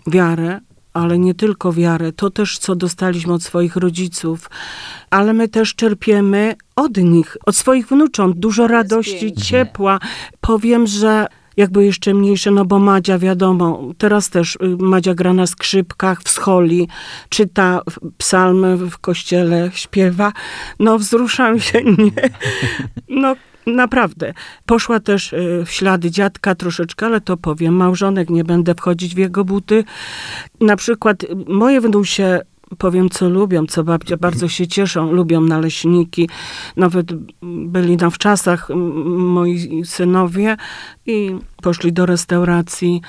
wiarę, 0.07 0.61
ale 0.95 1.19
nie 1.19 1.35
tylko 1.35 1.73
wiarę, 1.73 2.13
to 2.13 2.31
też, 2.31 2.59
co 2.59 2.75
dostaliśmy 2.75 3.33
od 3.33 3.43
swoich 3.43 3.77
rodziców, 3.77 4.51
ale 5.11 5.33
my 5.33 5.49
też 5.49 5.75
czerpiemy 5.75 6.55
od 6.77 6.97
nich, 6.97 7.37
od 7.47 7.57
swoich 7.57 7.87
wnucząt, 7.87 8.39
dużo 8.39 8.67
radości, 8.67 9.33
ciepła. 9.33 9.99
Powiem, 10.41 10.87
że 10.87 11.27
jakby 11.57 11.85
jeszcze 11.85 12.15
mniejsze, 12.15 12.51
no 12.51 12.65
bo 12.65 12.79
Madzia, 12.79 13.19
wiadomo, 13.19 13.93
teraz 13.99 14.31
też 14.31 14.57
y, 14.57 14.59
Madzia 14.79 15.15
gra 15.15 15.33
na 15.33 15.47
skrzypkach 15.47 16.23
w 16.23 16.29
scholi, 16.29 16.89
czyta 17.29 17.81
psalmy 18.19 18.77
w 18.77 18.99
kościele, 18.99 19.71
śpiewa. 19.75 20.33
No 20.79 20.99
wzruszam 20.99 21.61
się, 21.61 21.85
nie. 21.99 22.31
No 23.09 23.37
naprawdę. 23.67 24.35
Poszła 24.67 25.01
też 25.01 25.33
y, 25.33 25.63
w 25.67 25.71
ślady 25.71 26.11
dziadka 26.11 26.55
troszeczkę, 26.55 27.07
ale 27.07 27.21
to 27.21 27.37
powiem, 27.37 27.75
małżonek, 27.77 28.31
nie 28.31 28.45
będę 28.45 28.75
wchodzić 28.75 29.15
w 29.15 29.19
jego 29.19 29.45
buty. 29.45 29.85
Na 30.61 30.77
przykład 30.77 31.27
moje 31.49 31.81
wnusie 31.81 32.41
powiem, 32.79 33.11
co 33.11 33.29
lubią, 33.29 33.67
co 33.67 33.85
babcia 33.85 34.17
bardzo 34.17 34.49
się 34.49 34.67
cieszą, 34.67 35.13
lubią 35.13 35.41
naleśniki. 35.41 36.29
Nawet 36.77 37.13
byli 37.43 37.97
na 37.97 38.11
wczasach 38.11 38.69
moi 39.17 39.83
synowie 39.85 40.57
i 41.07 41.37
poszli 41.63 41.93
do 41.93 42.07
restauracji. 42.07 43.01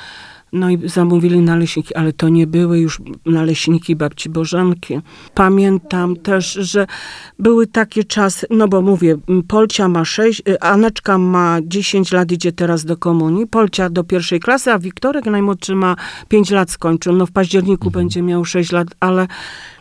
No 0.55 0.69
i 0.69 0.89
zamówili 0.89 1.39
naleśniki, 1.39 1.95
ale 1.95 2.13
to 2.13 2.29
nie 2.29 2.47
były 2.47 2.79
już 2.79 3.01
naleśniki 3.25 3.95
babci 3.95 4.29
Bożenki. 4.29 4.99
Pamiętam 5.33 6.15
też, 6.15 6.53
że 6.53 6.87
były 7.39 7.67
takie 7.67 8.03
czasy, 8.03 8.47
no 8.49 8.67
bo 8.67 8.81
mówię, 8.81 9.17
Polcia 9.47 9.87
ma 9.87 10.05
6, 10.05 10.41
Aneczka 10.61 11.17
ma 11.17 11.57
10 11.63 12.11
lat, 12.11 12.31
idzie 12.31 12.51
teraz 12.51 12.85
do 12.85 12.97
komunii, 12.97 13.47
Polcia 13.47 13.89
do 13.89 14.03
pierwszej 14.03 14.39
klasy, 14.39 14.71
a 14.71 14.79
Wiktorek 14.79 15.25
najmłodszy 15.25 15.75
ma 15.75 15.95
5 16.27 16.51
lat 16.51 16.71
skończył. 16.71 17.13
No 17.13 17.25
w 17.25 17.31
październiku 17.31 17.91
będzie 17.91 18.21
miał 18.21 18.45
6 18.45 18.71
lat, 18.71 18.87
ale 18.99 19.27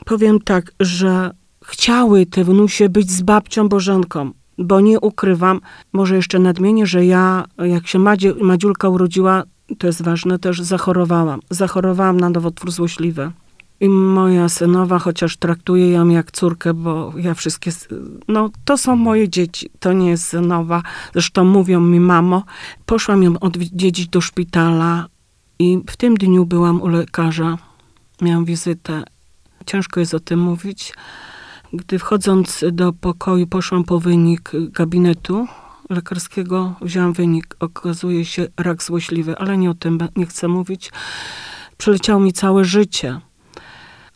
powiem 0.04 0.40
tak, 0.40 0.72
że 0.80 1.30
chciały 1.64 2.26
te 2.26 2.44
wnusie 2.44 2.88
być 2.88 3.10
z 3.10 3.22
babcią 3.22 3.68
Bożenką. 3.68 4.30
Bo 4.58 4.80
nie 4.80 5.00
ukrywam, 5.00 5.60
może 5.92 6.16
jeszcze 6.16 6.38
nadmienię, 6.38 6.86
że 6.86 7.06
ja, 7.06 7.44
jak 7.58 7.86
się 7.86 7.98
Madzie, 7.98 8.34
Madziulka 8.34 8.88
urodziła, 8.88 9.42
to 9.76 9.86
jest 9.86 10.02
ważne, 10.02 10.38
też 10.38 10.60
zachorowałam. 10.60 11.40
Zachorowałam 11.50 12.20
na 12.20 12.30
nowotwór 12.30 12.70
złośliwy. 12.70 13.30
I 13.80 13.88
moja 13.88 14.48
synowa, 14.48 14.98
chociaż 14.98 15.36
traktuję 15.36 15.90
ją 15.90 16.08
jak 16.08 16.32
córkę, 16.32 16.74
bo 16.74 17.12
ja 17.16 17.34
wszystkie, 17.34 17.72
no 18.28 18.50
to 18.64 18.78
są 18.78 18.96
moje 18.96 19.28
dzieci, 19.28 19.70
to 19.80 19.92
nie 19.92 20.10
jest 20.10 20.24
synowa. 20.24 20.82
Zresztą 21.12 21.44
mówią 21.44 21.80
mi, 21.80 22.00
mamo, 22.00 22.42
poszłam 22.86 23.22
ją 23.22 23.38
odwiedzić 23.38 24.08
do 24.08 24.20
szpitala 24.20 25.06
i 25.58 25.78
w 25.90 25.96
tym 25.96 26.14
dniu 26.14 26.46
byłam 26.46 26.82
u 26.82 26.88
lekarza. 26.88 27.58
Miałam 28.22 28.44
wizytę. 28.44 29.02
Ciężko 29.66 30.00
jest 30.00 30.14
o 30.14 30.20
tym 30.20 30.40
mówić. 30.40 30.92
Gdy 31.72 31.98
wchodząc 31.98 32.64
do 32.72 32.92
pokoju, 32.92 33.46
poszłam 33.46 33.84
po 33.84 34.00
wynik 34.00 34.52
gabinetu 34.70 35.46
lekarskiego, 35.90 36.74
wzięłam 36.82 37.12
wynik. 37.12 37.56
Okazuje 37.60 38.24
się 38.24 38.46
rak 38.56 38.82
złośliwy, 38.82 39.38
ale 39.38 39.58
nie 39.58 39.70
o 39.70 39.74
tym 39.74 39.98
nie 40.16 40.26
chcę 40.26 40.48
mówić. 40.48 40.92
Przeleciało 41.76 42.20
mi 42.20 42.32
całe 42.32 42.64
życie. 42.64 43.20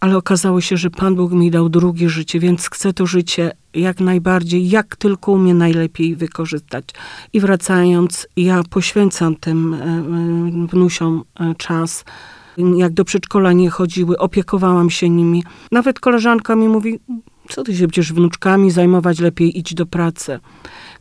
Ale 0.00 0.16
okazało 0.16 0.60
się, 0.60 0.76
że 0.76 0.90
Pan 0.90 1.14
Bóg 1.14 1.32
mi 1.32 1.50
dał 1.50 1.68
drugie 1.68 2.08
życie, 2.08 2.40
więc 2.40 2.70
chcę 2.70 2.92
to 2.92 3.06
życie 3.06 3.52
jak 3.74 4.00
najbardziej, 4.00 4.68
jak 4.68 4.96
tylko 4.96 5.32
umiem 5.32 5.58
najlepiej 5.58 6.16
wykorzystać. 6.16 6.84
I 7.32 7.40
wracając, 7.40 8.28
ja 8.36 8.62
poświęcam 8.70 9.36
tym 9.36 9.74
e, 9.74 9.78
e, 9.78 10.66
wnusiom 10.66 11.24
e, 11.40 11.54
czas. 11.54 12.04
Jak 12.76 12.92
do 12.92 13.04
przedszkola 13.04 13.52
nie 13.52 13.70
chodziły, 13.70 14.18
opiekowałam 14.18 14.90
się 14.90 15.08
nimi. 15.08 15.44
Nawet 15.72 16.00
koleżanka 16.00 16.56
mi 16.56 16.68
mówi, 16.68 17.00
co 17.48 17.64
ty 17.64 17.76
się 17.76 17.80
będziesz 17.80 18.12
wnuczkami 18.12 18.70
zajmować, 18.70 19.18
lepiej 19.18 19.58
idź 19.58 19.74
do 19.74 19.86
pracy. 19.86 20.40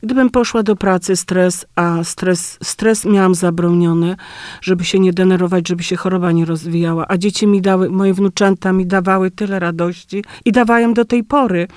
Gdybym 0.04 0.30
poszła 0.30 0.64
do 0.64 0.76
pracy, 0.76 1.16
stres, 1.16 1.66
a 1.76 2.04
stres, 2.04 2.58
stres 2.64 3.06
miałam 3.06 3.36
zabroniony, 3.36 4.16
żeby 4.62 4.86
się 4.86 5.00
nie 5.00 5.14
denerwować, 5.14 5.68
żeby 5.68 5.84
się 5.84 5.96
choroba 5.96 6.32
nie 6.32 6.46
rozwijała. 6.46 7.06
A 7.08 7.18
dzieci 7.18 7.48
mi 7.48 7.62
dały, 7.62 7.90
moje 7.90 8.14
wnuczęta 8.14 8.74
mi 8.74 8.86
dawały 8.86 9.32
tyle 9.32 9.60
radości 9.60 10.24
i 10.46 10.52
dawają 10.52 10.94
do 10.94 11.06
tej 11.06 11.24
pory. 11.24 11.68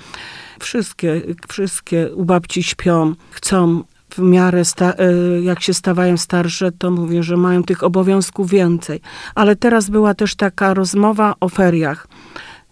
Wszystkie, 0.59 1.21
wszystkie 1.47 2.09
u 2.15 2.25
babci 2.25 2.63
śpią, 2.63 3.15
chcą 3.31 3.83
w 4.09 4.19
miarę, 4.19 4.65
sta, 4.65 4.93
y, 4.93 5.41
jak 5.41 5.61
się 5.61 5.73
stawają 5.73 6.17
starsze, 6.17 6.71
to 6.71 6.91
mówię, 6.91 7.23
że 7.23 7.37
mają 7.37 7.63
tych 7.63 7.83
obowiązków 7.83 8.49
więcej. 8.49 9.01
Ale 9.35 9.55
teraz 9.55 9.89
była 9.89 10.13
też 10.13 10.35
taka 10.35 10.73
rozmowa 10.73 11.35
o 11.39 11.49
feriach. 11.49 12.07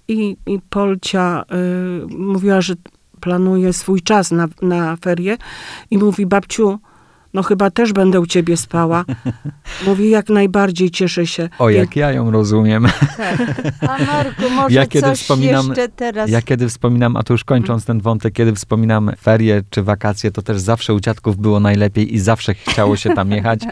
I, 0.07 0.37
i 0.45 0.59
Polcia 0.69 1.43
y, 2.03 2.17
mówiła, 2.17 2.61
że 2.61 2.73
planuje 3.21 3.73
swój 3.73 4.01
czas 4.01 4.31
na, 4.31 4.47
na 4.61 4.95
ferie 4.95 5.37
i 5.91 5.97
mówi, 5.97 6.25
babciu, 6.25 6.79
no 7.33 7.43
chyba 7.43 7.71
też 7.71 7.93
będę 7.93 8.19
u 8.19 8.25
ciebie 8.25 8.57
spała. 8.57 9.05
Mówi, 9.87 10.09
jak 10.09 10.29
najbardziej 10.29 10.91
cieszę 10.91 11.27
się. 11.27 11.49
O, 11.59 11.69
jak 11.69 11.95
ja 11.95 12.11
ją 12.11 12.31
rozumiem. 12.31 12.87
Tak. 13.17 13.37
A 13.81 14.03
Marku, 14.05 14.49
może 14.55 14.75
Ja 14.75 14.87
kiedy 14.87 15.07
coś 15.07 15.19
wspominam- 15.19 15.67
jeszcze 15.67 15.89
teraz? 15.89 16.29
Ja 16.29 16.41
kiedy 16.41 16.69
wspominam, 16.69 17.15
a 17.15 17.23
tu 17.23 17.33
już 17.33 17.43
kończąc 17.43 17.85
ten 17.85 17.99
wątek, 17.99 18.33
kiedy 18.33 18.55
wspominam 18.55 19.11
ferie 19.21 19.61
czy 19.69 19.83
wakacje, 19.83 20.31
to 20.31 20.41
też 20.41 20.59
zawsze 20.59 20.93
u 20.93 20.99
dziadków 20.99 21.37
było 21.37 21.59
najlepiej 21.59 22.15
i 22.15 22.19
zawsze 22.19 22.53
chciało 22.53 22.95
się 22.95 23.13
tam 23.15 23.31
jechać. 23.31 23.61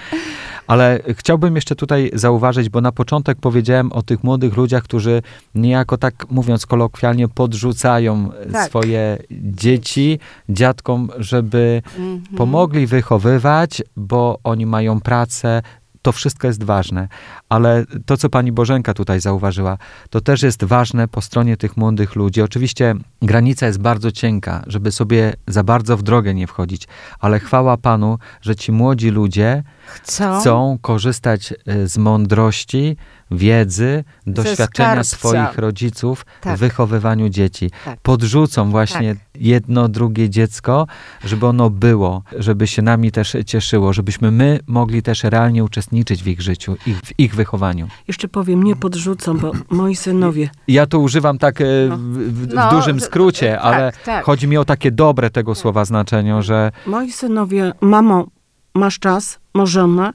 Ale 0.68 1.00
chciałbym 1.14 1.56
jeszcze 1.56 1.76
tutaj 1.76 2.12
zauważyć, 2.14 2.70
bo 2.70 2.82
na 2.82 2.92
początek 2.92 3.38
powiedziałem 3.42 3.92
o 3.92 4.02
tych 4.02 4.24
młodych 4.24 4.58
ludziach, 4.58 4.84
którzy 4.84 5.22
niejako 5.56 5.98
tak 5.98 6.26
mówiąc 6.32 6.66
kolokwialnie 6.66 7.28
podrzucają 7.28 8.30
Tak. 8.52 8.70
swoje 8.70 9.18
dzieci 9.32 10.20
dziadkom, 10.50 11.10
żeby 11.18 11.82
Mhm. 11.98 12.22
pomogli 12.38 12.88
wychowywać, 12.88 13.82
bo 13.96 14.40
oni 14.44 14.66
mają 14.66 15.02
pracę. 15.02 15.62
To 16.02 16.12
wszystko 16.12 16.48
jest 16.48 16.64
ważne, 16.64 17.08
ale 17.50 17.86
to, 18.06 18.18
co 18.18 18.30
pani 18.30 18.52
Bożenka 18.52 18.94
tutaj 18.94 19.20
zauważyła, 19.20 19.78
to 20.10 20.22
też 20.22 20.44
jest 20.44 20.64
ważne 20.64 21.08
po 21.08 21.22
stronie 21.22 21.58
tych 21.58 21.78
młodych 21.78 22.16
ludzi. 22.16 22.42
Oczywiście 22.42 22.96
granica 23.22 23.66
jest 23.68 23.80
bardzo 23.80 24.12
cienka, 24.12 24.64
żeby 24.68 24.92
sobie 24.92 25.34
za 25.48 25.64
bardzo 25.64 25.98
w 25.98 26.04
drogę 26.04 26.34
nie 26.34 26.48
wchodzić, 26.48 26.88
ale 27.20 27.40
chwała 27.40 27.78
Panu, 27.78 28.18
że 28.42 28.56
ci 28.56 28.72
młodzi 28.72 29.10
ludzie 29.10 29.64
Chcą? 29.88 30.40
chcą 30.40 30.78
korzystać 30.82 31.54
e, 31.66 31.88
z 31.88 31.98
mądrości, 31.98 32.98
wiedzy, 33.32 34.04
doświadczenia 34.28 35.04
skarbca. 35.04 35.18
swoich 35.18 35.58
rodziców 35.58 36.26
Tak. 36.42 36.58
w 36.58 36.60
wychowywaniu 36.60 37.30
dzieci. 37.30 37.72
Tak. 37.86 38.00
Podrzucą 38.00 38.70
właśnie 38.72 39.16
jedno, 39.36 39.88
drugie 39.90 40.30
dziecko, 40.30 40.88
żeby 41.26 41.48
ono 41.48 41.70
było, 41.70 42.24
żeby 42.38 42.68
się 42.68 42.82
nami 42.82 43.12
też 43.12 43.38
cieszyło, 43.46 43.94
żebyśmy 43.94 44.32
my 44.32 44.60
mogli 44.68 45.02
też 45.04 45.24
realnie 45.24 45.64
uczestniczyć 45.64 46.24
w 46.24 46.28
ich 46.28 46.42
życiu, 46.42 46.78
ich, 46.88 46.98
w 47.02 47.20
ich 47.20 47.36
wychowaniu. 47.36 47.88
Jeszcze 48.08 48.28
powiem, 48.28 48.64
nie 48.64 48.76
podrzucą, 48.76 49.38
bo 49.38 49.52
moi 49.70 49.96
synowie, 49.96 50.50
Ja 50.68 50.86
to 50.86 51.00
używam 51.00 51.38
tak 51.38 51.62
e, 51.62 51.66
No. 51.90 51.98
w, 51.98 52.02
w, 52.02 52.48
w 52.50 52.54
No, 52.54 52.72
dużym 52.72 53.00
skrócie, 53.08 53.52
tak, 53.52 53.66
ale 53.66 53.92
tak. 54.06 54.26
chodzi 54.26 54.48
mi 54.48 54.58
o 54.58 54.66
takie 54.66 54.92
dobre 54.92 55.30
tego 55.30 55.56
słowa 55.56 55.86
znaczenie, 55.86 56.42
że 56.42 56.72
moi 56.86 57.12
synowie, 57.12 57.74
mamo, 57.82 58.28
masz 58.76 59.00
czas, 59.00 59.40
możemy, 59.54 60.10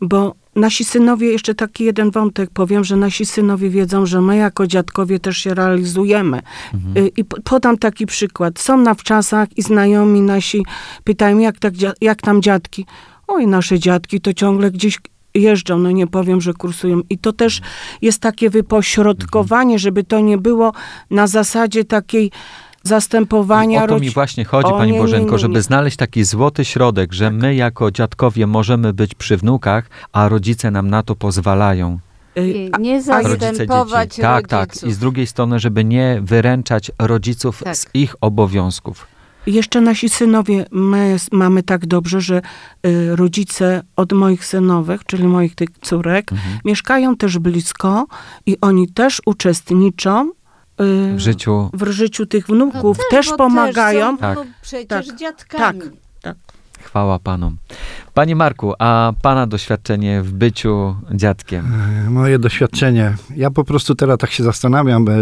bo 0.00 0.34
nasi 0.56 0.84
synowie, 0.84 1.32
jeszcze 1.32 1.54
taki 1.54 1.84
jeden 1.84 2.10
wątek 2.10 2.50
powiem, 2.50 2.84
że 2.84 2.96
nasi 2.96 3.26
synowie 3.26 3.70
wiedzą, 3.70 4.06
że 4.06 4.20
my 4.20 4.36
jako 4.36 4.66
dziadkowie 4.66 5.18
też 5.18 5.36
się 5.36 5.54
realizujemy. 5.54 6.40
Mhm. 6.74 7.06
Y, 7.06 7.08
I 7.16 7.24
po- 7.24 7.42
podam 7.44 7.78
taki 7.78 8.06
przykład. 8.06 8.58
Są 8.58 8.76
na 8.76 8.94
wczasach 8.94 9.48
i 9.56 9.62
znajomi 9.62 10.20
nasi 10.20 10.64
pytają, 11.04 11.38
jak, 11.38 11.58
tak, 11.58 11.74
jak 12.00 12.22
tam 12.22 12.42
dziadki? 12.42 12.86
Oj, 13.28 13.46
nasze 13.46 13.78
dziadki 13.78 14.20
to 14.20 14.34
ciągle 14.34 14.70
gdzieś 14.70 14.98
jeżdżą, 15.34 15.78
no 15.78 15.90
nie 15.90 16.06
powiem, 16.06 16.40
że 16.40 16.54
kursują. 16.54 17.00
I 17.10 17.18
to 17.18 17.32
też 17.32 17.60
jest 18.02 18.20
takie 18.22 18.50
wypośrodkowanie, 18.50 19.78
żeby 19.78 20.04
to 20.04 20.20
nie 20.20 20.38
było 20.38 20.72
na 21.10 21.26
zasadzie 21.26 21.84
takiej 21.84 22.30
zastępowania 22.82 23.84
o 23.84 23.86
to 23.86 23.98
mi 23.98 24.10
właśnie 24.10 24.44
chodzi, 24.44 24.68
O, 24.68 24.78
Pani 24.78 24.90
nie, 24.92 24.96
nie, 24.98 25.02
Bożenko, 25.02 25.32
nie, 25.32 25.38
żeby 25.38 25.54
nie. 25.54 25.62
znaleźć 25.62 25.96
taki 25.96 26.24
złoty 26.24 26.64
środek, 26.64 27.12
że 27.12 27.30
my 27.30 27.54
jako 27.54 27.90
dziadkowie 27.90 28.46
możemy 28.46 28.92
być 28.92 29.14
przy 29.14 29.36
wnukach, 29.36 29.90
a 30.12 30.28
rodzice 30.28 30.70
nam 30.70 30.90
na 30.90 31.02
to 31.02 31.16
pozwalają. 31.16 31.98
Y, 32.38 32.48
I 32.48 32.70
a- 32.72 32.78
nie 32.78 33.02
rodzice 33.02 33.38
zastępować 33.38 34.08
dzieci. 34.10 34.22
Tak, 34.22 34.48
tak. 34.48 34.82
I 34.82 34.92
z 34.92 34.98
drugiej 34.98 35.26
strony, 35.26 35.58
żeby 35.58 35.84
nie 35.84 36.20
wyręczać 36.22 36.90
rodziców 36.98 37.62
Tak. 37.64 37.76
z 37.76 37.86
ich 37.94 38.14
obowiązków. 38.20 39.06
Jeszcze 39.46 39.80
nasi 39.80 40.08
synowie, 40.08 40.66
my 40.70 41.16
mamy 41.32 41.62
tak 41.62 41.86
dobrze, 41.86 42.20
że 42.20 42.42
y, 42.86 43.16
rodzice 43.16 43.82
od 43.96 44.12
moich 44.12 44.44
synowych, 44.44 45.04
czyli 45.04 45.24
moich 45.24 45.54
tych 45.54 45.68
córek, 45.82 46.32
Mhm. 46.32 46.58
mieszkają 46.64 47.16
też 47.16 47.38
blisko 47.38 48.06
i 48.46 48.56
oni 48.60 48.88
też 48.88 49.22
uczestniczą 49.26 50.30
y, 50.30 50.32
W 51.16 51.18
życiu 51.18 51.70
w 51.72 51.90
życiu 51.90 52.26
tych 52.26 52.46
wnuków, 52.46 52.98
No 52.98 53.04
też 53.10 53.30
bo 53.30 53.36
pomagają. 53.36 54.18
Też 54.18 54.36
są, 54.36 54.44
Tak. 54.44 54.48
przecież 54.62 55.06
Tak, 55.06 55.16
dziadkami. 55.16 55.80
tak. 56.22 56.36
chwała 56.82 57.18
Panom. 57.18 57.56
Panie 58.14 58.36
Marku, 58.36 58.72
a 58.78 59.12
Pana 59.22 59.46
doświadczenie 59.46 60.22
w 60.22 60.32
byciu 60.32 60.96
dziadkiem? 61.14 61.72
E, 62.06 62.10
Moje 62.10 62.38
doświadczenie. 62.38 63.14
Ja 63.36 63.50
po 63.50 63.64
prostu 63.64 63.94
teraz 63.94 64.18
tak 64.18 64.30
się 64.30 64.42
zastanawiam 64.44 65.08
e, 65.08 65.12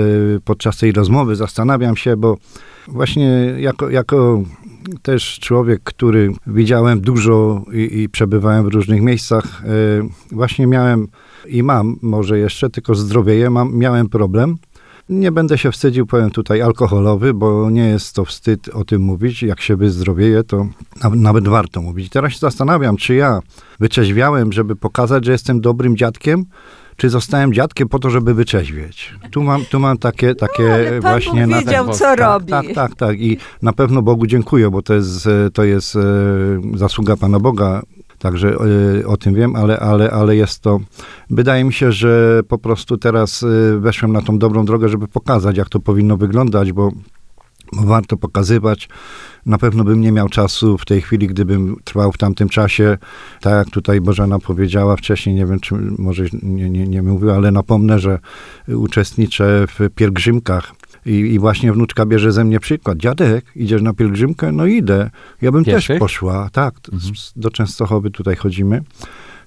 podczas 0.45 0.77
tej 0.77 0.93
rozmowy, 0.93 1.37
zastanawiam 1.37 1.97
się, 1.97 2.17
bo 2.17 2.37
właśnie 2.89 3.55
jako, 3.59 3.91
jako 3.91 4.43
też 5.03 5.39
człowiek, 5.41 5.83
który 5.85 6.33
widziałem 6.47 7.01
dużo 7.01 7.65
i, 7.73 8.01
i 8.01 8.09
przebywałem 8.09 8.65
w 8.65 8.69
różnych 8.69 9.03
miejscach, 9.03 9.63
e, 9.65 9.69
właśnie 10.33 10.67
miałem 10.67 11.09
i 11.47 11.63
mam 11.63 11.97
może 12.03 12.39
jeszcze, 12.39 12.71
tylko 12.71 12.95
zdrowieję, 12.95 13.51
mam, 13.51 13.77
miałem 13.77 14.09
problem. 14.09 14.57
Nie 15.09 15.33
będę 15.33 15.59
się 15.59 15.73
wstydził, 15.73 16.07
powiem 16.07 16.31
tutaj 16.31 16.63
alkoholowy, 16.63 17.35
bo 17.35 17.71
nie 17.71 17.89
jest 17.89 18.15
to 18.15 18.25
wstyd 18.25 18.69
o 18.69 18.85
tym 18.85 19.03
mówić. 19.03 19.43
Jak 19.43 19.61
się 19.61 19.77
wyzdrowieje, 19.77 20.45
to 20.45 20.67
nawet 21.15 21.49
warto 21.49 21.83
mówić. 21.83 22.09
Teraz 22.11 22.33
się 22.33 22.39
zastanawiam, 22.39 22.97
czy 22.97 23.15
ja 23.15 23.41
wyczeźwiałem, 23.81 24.53
żeby 24.53 24.77
pokazać, 24.77 25.25
że 25.25 25.33
jestem 25.33 25.61
dobrym 25.61 25.97
dziadkiem, 25.97 26.45
czy 26.99 27.11
zostałem 27.11 27.53
dziadkiem 27.53 27.89
po 27.89 27.99
to, 27.99 28.11
żeby 28.11 28.35
wyczeźwieć. 28.35 29.15
Tu 29.31 29.43
mam, 29.43 29.65
tu 29.65 29.81
mam 29.81 29.99
takie, 29.99 30.35
takie 30.35 30.63
No, 30.63 30.75
Ale 30.75 30.91
Pan 30.91 31.01
właśnie... 31.01 31.41
Bóg 31.41 31.51
na 31.51 31.59
wiedział, 31.59 31.87
ten- 31.87 31.95
co 31.95 32.05
tak, 32.05 32.19
robi. 32.19 32.51
Tak, 32.51 32.67
tak, 32.75 32.95
tak. 32.95 33.21
I 33.21 33.39
na 33.63 33.73
pewno 33.73 34.03
Bogu 34.03 34.27
dziękuję, 34.27 34.71
bo 34.71 34.83
to 34.83 34.95
jest, 34.95 35.27
e, 35.27 35.51
to 35.51 35.65
jest 35.65 35.97
e, 35.97 36.01
zasługa 36.75 37.17
Pana 37.17 37.41
Boga. 37.41 37.83
Także 38.19 38.57
e, 39.03 39.07
o 39.07 39.17
tym 39.17 39.35
wiem, 39.35 39.57
ale, 39.57 39.81
ale, 39.81 40.11
ale 40.11 40.37
jest 40.37 40.61
to. 40.61 40.81
Wydaje 41.31 41.65
mi 41.65 41.73
się, 41.73 41.93
że 41.93 42.41
po 42.49 42.59
prostu 42.59 42.97
teraz 42.97 43.45
weszłem 43.79 44.13
na 44.13 44.23
tą 44.23 44.39
dobrą 44.39 44.65
drogę, 44.65 44.89
żeby 44.89 45.09
pokazać, 45.09 45.57
jak 45.57 45.69
to 45.69 45.81
powinno 45.81 46.17
wyglądać, 46.17 46.73
bo 46.73 46.93
warto 47.73 48.17
pokazywać. 48.17 48.89
Na 49.47 49.59
pewno 49.59 49.85
bym 49.85 50.01
nie 50.01 50.13
miał 50.13 50.29
czasu 50.29 50.79
w 50.79 50.85
tej 50.85 51.01
chwili, 51.03 51.27
gdybym 51.27 51.77
trwał 51.85 52.13
w 52.13 52.19
tamtym 52.19 52.49
czasie. 52.49 52.99
Tak 53.41 53.53
jak 53.53 53.71
tutaj 53.71 54.01
Bożena 54.01 54.39
powiedziała 54.39 54.97
wcześniej, 54.97 55.35
nie 55.35 55.47
wiem, 55.47 55.61
czy 55.61 55.75
może 55.99 56.25
nie, 56.43 56.71
nie, 56.71 56.87
nie 56.87 57.03
mówiła, 57.03 57.35
ale 57.37 57.51
napomnę, 57.51 57.99
że 57.99 58.19
uczestniczę 58.69 59.67
w 59.67 59.91
pielgrzymkach. 59.95 60.73
I, 61.07 61.11
I 61.11 61.39
właśnie 61.39 61.73
wnuczka 61.73 62.07
bierze 62.07 62.33
ze 62.33 62.45
mnie 62.45 62.61
przykład. 62.61 62.99
Dziadek, 62.99 63.45
idziesz 63.57 63.83
na 63.83 63.93
pielgrzymkę? 63.95 64.53
No 64.53 64.67
idę. 64.67 65.11
Ja 65.43 65.53
bym 65.53 65.65
Pieszych? 65.65 65.89
też 65.89 65.99
poszła. 65.99 66.49
Tak, 66.53 66.75
Mhm. 66.93 67.13
do 67.37 67.51
Częstochowy 67.51 68.11
tutaj 68.11 68.37
chodzimy. 68.37 68.83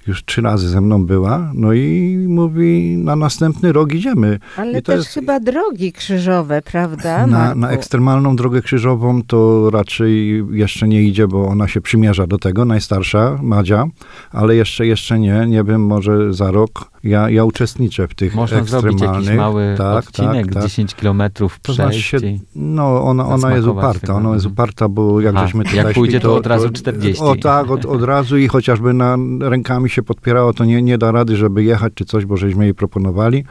Już 0.08 0.26
trzy 0.26 0.42
razy 0.42 0.70
ze 0.70 0.82
mną 0.82 1.06
była, 1.06 1.52
no 1.54 1.74
i 1.74 2.18
mówi, 2.30 2.98
na 2.98 3.16
następny 3.16 3.72
rok 3.72 3.94
idziemy. 3.94 4.40
Ale 4.58 4.82
też 4.82 4.98
jest- 4.98 5.10
chyba 5.10 5.40
drogi 5.40 5.92
krzyżowe, 5.94 6.62
prawda? 6.62 7.28
Na, 7.28 7.56
na 7.56 7.70
ekstremalną 7.72 8.36
drogę 8.36 8.62
krzyżową 8.62 9.22
to 9.24 9.70
raczej 9.70 10.44
jeszcze 10.52 10.88
nie 10.88 11.04
idzie, 11.04 11.28
bo 11.28 11.48
ona 11.48 11.68
się 11.68 11.82
przymierza 11.82 12.28
do 12.28 12.38
tego, 12.38 12.66
najstarsza, 12.66 13.40
Madzia, 13.42 13.86
ale 14.32 14.56
jeszcze, 14.56 14.86
jeszcze 14.88 15.20
nie, 15.20 15.46
nie 15.48 15.64
wiem, 15.64 15.86
może 15.86 16.34
za 16.34 16.52
rok. 16.52 16.92
Ja, 17.04 17.30
ja 17.30 17.44
uczestniczę 17.44 18.08
w 18.08 18.16
tych 18.16 18.36
Można 18.36 18.64
zrobić 18.64 18.92
ekstremalnych. 18.92 19.26
jakiś 19.26 19.38
mały 19.38 19.76
tak, 19.78 19.98
odcinek, 19.98 20.46
tak, 20.46 20.54
tak. 20.54 20.64
10 20.64 20.96
kilometrów 20.96 21.60
To 21.62 21.74
znaczy 21.74 22.00
przejść. 22.00 22.26
się, 22.26 22.40
no 22.56 23.04
ona, 23.04 23.26
ona 23.28 23.56
jest 23.56 23.68
uparta, 23.68 24.14
ona 24.14 24.34
jest 24.34 24.46
mhm. 24.46 24.54
uparta, 24.54 24.90
bo 24.90 25.22
jak 25.22 25.36
A, 25.36 25.46
żeśmy 25.46 25.64
jak 25.64 25.76
tutaj 25.76 25.94
pójdzie, 25.94 26.12
szli, 26.12 26.22
to 26.22 26.36
od 26.36 26.48
razu 26.48 26.70
40. 26.70 27.24
O 27.24 27.36
tak, 27.36 27.72
od, 27.72 27.86
od 27.86 28.04
razu 28.04 28.38
i 28.38 28.48
chociażby 28.48 28.94
na 28.94 29.18
rękami 29.40 29.90
się 29.90 30.04
podpierało, 30.04 30.54
to 30.54 30.66
nie, 30.66 30.82
nie 30.82 30.98
da 30.98 31.12
rady, 31.12 31.36
żeby 31.36 31.64
jechać 31.64 31.94
czy 31.96 32.06
coś, 32.06 32.26
bo 32.26 32.38
żeśmy 32.38 32.64
jej 32.64 32.74
proponowali, 32.74 33.44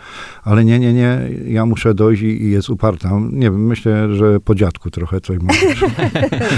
ale 0.43 0.65
nie, 0.65 0.79
nie, 0.79 0.93
nie, 0.93 1.21
ja 1.47 1.67
muszę 1.67 1.95
dojść 1.95 2.23
i, 2.23 2.43
i 2.43 2.51
jest 2.51 2.71
uparta. 2.71 3.11
Nie 3.33 3.51
wiem, 3.51 3.67
myślę, 3.67 4.15
że 4.15 4.41
po 4.41 4.55
dziadku 4.55 4.91
trochę 4.91 5.21
coś 5.21 5.39
ma. 5.39 5.53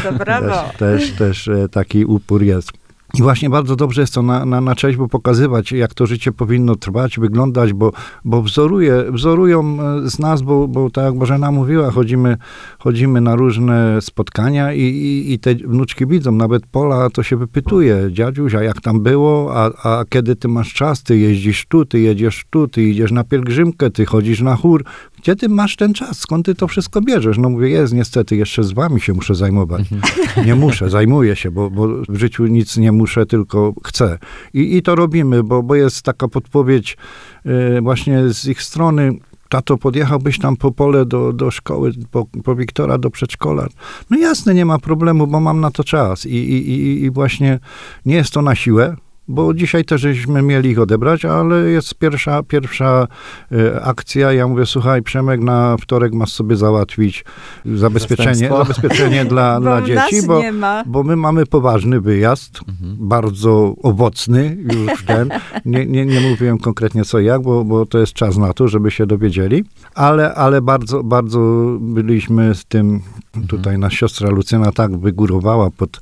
To 0.02 0.12
brawo. 0.12 0.48
też, 0.78 0.78
też, 0.78 1.12
też 1.12 1.48
e, 1.48 1.68
taki 1.68 2.05
upór 2.05 2.42
jest. 2.42 2.82
I 3.18 3.22
właśnie 3.22 3.51
bardzo 3.51 3.77
dobrze 3.77 4.01
jest 4.01 4.14
to 4.14 4.22
na, 4.22 4.44
na, 4.44 4.61
na 4.61 4.75
cześć, 4.75 4.98
bo 4.98 5.09
pokazywać, 5.09 5.72
jak 5.72 5.94
to 5.94 6.07
życie 6.07 6.33
powinno 6.33 6.77
trwać, 6.77 7.18
wyglądać, 7.18 7.72
bo, 7.72 7.92
bo 8.25 8.42
wzoruje, 8.42 9.05
wzorują 9.11 9.79
e, 9.81 10.11
z 10.11 10.18
nas, 10.18 10.42
bo, 10.42 10.68
bo 10.68 10.90
tak 10.90 11.05
jak 11.05 11.14
Bożena 11.14 11.51
mówiła, 11.51 11.90
chodzimy, 11.90 12.37
chodzimy 12.79 13.20
na 13.20 13.37
różne 13.37 14.01
spotkania 14.01 14.72
i, 14.72 14.81
i, 14.81 15.33
i 15.33 15.38
te 15.38 15.55
wnuczki 15.55 16.07
widzą, 16.07 16.33
nawet 16.33 16.66
Pola 16.66 17.11
to 17.11 17.22
się 17.22 17.37
wypytuje, 17.37 18.09
dziadziuś, 18.11 18.55
a 18.55 18.62
jak 18.62 18.81
tam 18.81 19.01
było, 19.01 19.57
a, 19.57 19.70
a 19.88 20.05
kiedy 20.09 20.37
ty 20.37 20.48
masz 20.48 20.75
czas, 20.75 21.03
ty 21.03 21.18
jeździsz 21.18 21.66
tu, 21.66 21.85
ty 21.85 22.01
jedziesz 22.01 22.44
tu, 22.51 22.68
ty 22.68 22.83
idziesz 22.83 23.12
na 23.12 23.25
pielgrzymkę, 23.25 23.90
ty 23.90 24.07
chodzisz 24.07 24.40
na 24.40 24.57
chór, 24.57 24.85
gdzie 25.22 25.37
ty 25.37 25.48
masz 25.48 25.76
ten 25.76 25.94
czas, 25.94 26.18
skąd 26.18 26.46
ty 26.46 26.54
to 26.54 26.68
wszystko 26.68 27.00
bierzesz? 27.00 27.38
No 27.38 27.50
mówię, 27.50 27.68
jest 27.68 27.94
niestety, 27.94 28.37
jeszcze 28.37 28.64
z 28.64 28.72
wami 28.72 29.00
się 29.00 29.12
muszę 29.12 29.35
zajmować. 29.35 29.82
Nie 30.46 30.54
muszę, 30.54 30.90
zajmuję 30.90 31.37
się, 31.37 31.50
bo, 31.50 31.70
bo 31.70 31.88
w 32.08 32.16
życiu 32.16 32.46
nic 32.46 32.76
nie 32.76 32.92
muszę, 32.92 33.26
tylko 33.26 33.74
chcę. 33.85 34.18
I, 34.54 34.76
i 34.76 34.82
to 34.82 34.94
robimy, 34.94 35.42
bo, 35.42 35.62
bo 35.62 35.74
jest 35.74 36.02
taka 36.02 36.28
podpowiedź 36.28 36.96
e, 37.44 37.80
właśnie 37.80 38.28
z 38.28 38.46
ich 38.46 38.62
strony, 38.62 39.12
tato, 39.48 39.78
podjechałbyś 39.78 40.38
tam 40.38 40.56
po 40.56 40.72
pole 40.72 41.06
do, 41.06 41.32
do 41.32 41.50
szkoły, 41.50 41.92
po, 42.11 42.26
po 42.44 42.56
Wiktora 42.56 42.98
do 42.98 43.11
przedszkola. 43.11 43.66
No 44.11 44.18
jasne, 44.18 44.54
nie 44.54 44.64
ma 44.64 44.78
problemu, 44.78 45.26
bo 45.26 45.40
mam 45.40 45.61
na 45.61 45.70
to 45.70 45.85
czas. 45.85 46.26
I, 46.26 46.37
i, 46.37 46.70
i, 46.70 47.02
i 47.02 47.11
właśnie 47.11 47.58
nie 48.06 48.14
jest 48.14 48.30
to 48.30 48.42
na 48.42 48.54
siłę, 48.54 48.96
bo 49.28 49.54
dzisiaj 49.54 49.85
też 49.85 50.00
żeśmy 50.00 50.42
mieli 50.42 50.70
ich 50.70 50.78
odebrać, 50.78 51.24
ale 51.24 51.70
jest 51.70 51.94
pierwsza, 51.94 52.42
pierwsza 52.42 53.06
e, 53.52 53.82
akcja. 53.82 54.32
Ja 54.32 54.48
mówię, 54.48 54.66
słuchaj, 54.66 55.02
Przemek, 55.02 55.40
na 55.40 55.76
wtorek 55.76 56.12
masz 56.12 56.32
sobie 56.32 56.56
załatwić 56.56 57.24
zabezpieczenie, 57.64 58.48
zabezpieczenie 58.48 59.24
dla, 59.32 59.54
Bo 59.54 59.61
dla 59.61 59.82
dzieci, 59.82 60.26
bo, 60.26 60.42
bo 60.87 61.02
my 61.02 61.16
mamy 61.16 61.46
poważny 61.46 62.00
wyjazd, 62.00 62.61
Mhm. 62.68 63.08
bardzo 63.08 63.74
owocny 63.82 64.56
już 64.61 65.04
ten. 65.04 65.28
Nie, 65.64 65.87
nie, 65.87 66.06
nie 66.06 66.20
mówiłem 66.20 66.58
konkretnie 66.58 67.04
co 67.04 67.20
jak, 67.20 67.42
bo, 67.42 67.64
bo 67.64 67.87
to 67.87 67.98
jest 67.98 68.12
czas 68.12 68.37
na 68.37 68.52
to, 68.52 68.68
żeby 68.68 68.90
się 68.90 69.06
dowiedzieli, 69.06 69.64
ale, 69.94 70.35
ale 70.35 70.62
bardzo, 70.62 71.02
bardzo 71.02 71.66
byliśmy 71.80 72.54
z 72.54 72.64
tym, 72.64 73.00
tutaj 73.49 73.79
nasza 73.79 73.97
siostra 73.97 74.31
Lucyna 74.31 74.73
tak 74.73 74.97
wygórowała, 74.97 75.71
pod, 75.71 76.01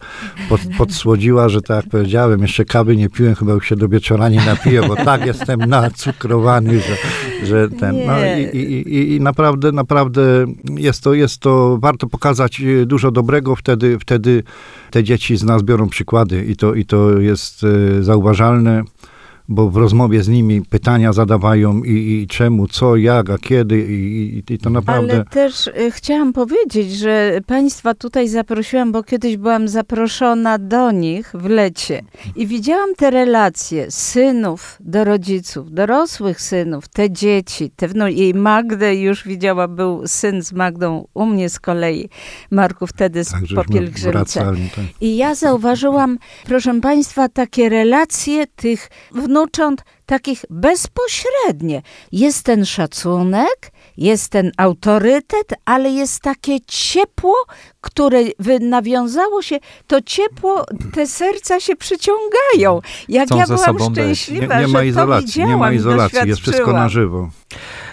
pod, 0.49 0.61
podsłodziła, 0.79 1.49
że 1.49 1.62
tak 1.62 1.77
jak 1.77 1.93
powiedziałem, 1.93 2.43
jeszcze 2.43 2.64
kawy 2.64 2.97
nie 2.97 3.09
piłem, 3.09 3.35
chyba 3.35 3.53
już 3.53 3.69
się 3.69 3.77
do 3.77 3.88
wieczora 3.88 4.29
nie 4.29 4.47
napiję, 4.47 4.83
bo 4.88 4.97
tak 4.97 5.27
jestem 5.27 5.61
nacukrowany, 5.61 6.81
że, 6.81 6.97
że 7.47 7.69
ten, 7.69 8.07
no 8.07 8.12
i, 8.53 8.57
i, 8.57 9.14
i, 9.16 9.21
naprawdę, 9.21 9.73
naprawdę 9.73 10.23
jest 10.77 11.03
to, 11.03 11.14
jest 11.14 11.38
to, 11.38 11.79
warto 11.81 12.07
pokazać 12.07 12.61
e, 12.61 12.87
dużo 12.87 13.11
dobrego, 13.11 13.57
wtedy, 13.57 13.99
wtedy 13.99 14.43
te 14.90 15.05
dzieci 15.05 15.37
z 15.37 15.45
nas 15.45 15.62
biorą 15.62 15.88
przykłady 15.88 16.45
i 16.45 16.57
to, 16.57 16.75
i 16.75 16.85
to 16.85 17.19
jest 17.19 17.64
e, 17.64 18.03
zauważalne, 18.03 18.83
bo 19.51 19.71
w 19.71 19.77
rozmowie 19.77 20.23
z 20.23 20.29
nimi 20.29 20.63
pytania 20.63 21.13
zadawają 21.13 21.83
i, 21.83 21.91
i 21.91 22.27
czemu, 22.27 22.69
co, 22.69 22.97
jak, 22.97 23.31
a 23.31 23.39
kiedy 23.39 23.81
i, 23.81 24.43
i, 24.51 24.59
to 24.59 24.71
naprawdę... 24.71 25.13
Ale 25.15 25.25
też 25.25 25.67
y, 25.67 25.91
chciałam 25.91 26.33
powiedzieć, 26.33 26.93
że 26.93 27.41
Państwa 27.47 27.95
tutaj 27.95 28.29
zaprosiłam, 28.29 28.93
bo 28.93 29.03
kiedyś 29.03 29.37
byłam 29.37 29.69
zaproszona 29.69 30.59
do 30.59 30.91
nich 30.91 31.33
w 31.35 31.49
lecie 31.49 32.03
i 32.37 32.47
widziałam 32.47 32.95
te 32.95 33.11
relacje 33.11 33.91
synów 33.91 34.77
do 34.81 35.05
rodziców, 35.05 35.73
dorosłych 35.73 36.41
synów, 36.41 36.89
te 36.89 37.11
dzieci, 37.11 37.71
te 37.77 37.89
wnu- 37.89 38.17
jej 38.17 38.35
Magdę 38.35 38.95
już 38.95 39.25
widziała, 39.25 39.69
był 39.69 40.03
syn 40.07 40.43
z 40.43 40.53
Magdą 40.53 41.07
u 41.15 41.27
mnie 41.27 41.49
z 41.49 41.61
kolei, 41.61 42.09
Marku 42.51 42.87
wtedy 42.87 43.25
z, 43.25 43.33
Tak, 44.45 44.57
tak. 44.77 44.85
I 45.01 45.17
ja 45.17 45.35
zauważyłam, 45.35 46.19
proszę 46.45 46.81
Państwa, 46.81 47.29
takie 47.29 47.69
relacje 47.69 48.47
tych 48.47 48.89
wnucząt, 49.40 49.85
takich 50.07 50.44
bezpośrednie. 50.50 51.83
Jest 52.12 52.44
ten 52.44 52.66
szacunek, 52.66 53.72
jest 53.96 54.29
ten 54.29 54.53
autorytet, 54.57 55.55
ale 55.64 55.90
jest 55.90 56.22
takie 56.22 56.61
ciepło, 56.66 57.35
które 57.81 58.18
nawiązało 58.61 59.42
się, 59.42 59.59
to 59.87 60.00
ciepło, 60.00 60.66
te 60.94 61.07
serca 61.07 61.61
się 61.61 61.76
przyciągają. 61.76 62.81
Jak 63.09 63.26
Chcą 63.26 63.38
ja 63.38 63.46
byłam 63.46 63.64
sobą 63.64 63.88
być. 63.88 63.98
Nie, 63.98 64.14
szczęśliwa, 64.14 64.61
nie 64.61 64.68
ma 64.68 64.79
że 64.79 64.87
izolacji, 64.87 65.26
to 65.26 65.33
widziałam 65.33 65.50
nie 65.50 65.57
ma 65.57 65.72
izolacji, 65.72 66.29
jest 66.29 66.40
wszystko 66.40 66.72
na 66.72 66.88
żywo. 66.88 67.31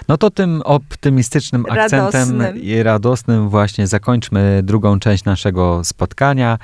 No 0.07 0.17
to 0.17 0.29
tym 0.29 0.61
optymistycznym 0.65 1.65
akcentem 1.69 2.41
Radosnym. 2.41 2.63
i 2.63 2.83
radosnym 2.83 3.49
właśnie 3.49 3.87
zakończmy 3.87 4.61
drugą 4.63 4.99
część 4.99 5.23
naszego 5.25 5.81
spotkania. 5.83 6.57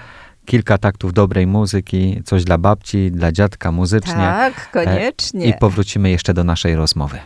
Kilka 0.45 0.77
taktów 0.77 1.13
dobrej 1.13 1.47
muzyki, 1.47 2.21
coś 2.25 2.43
dla 2.43 2.57
babci, 2.57 3.11
dla 3.11 3.31
dziadka 3.31 3.71
muzycznie. 3.71 4.13
Tak, 4.13 4.71
koniecznie. 4.71 5.45
I 5.45 5.53
powrócimy 5.53 6.09
jeszcze 6.09 6.33
do 6.33 6.43
naszej 6.43 6.75
rozmowy. 6.75 7.19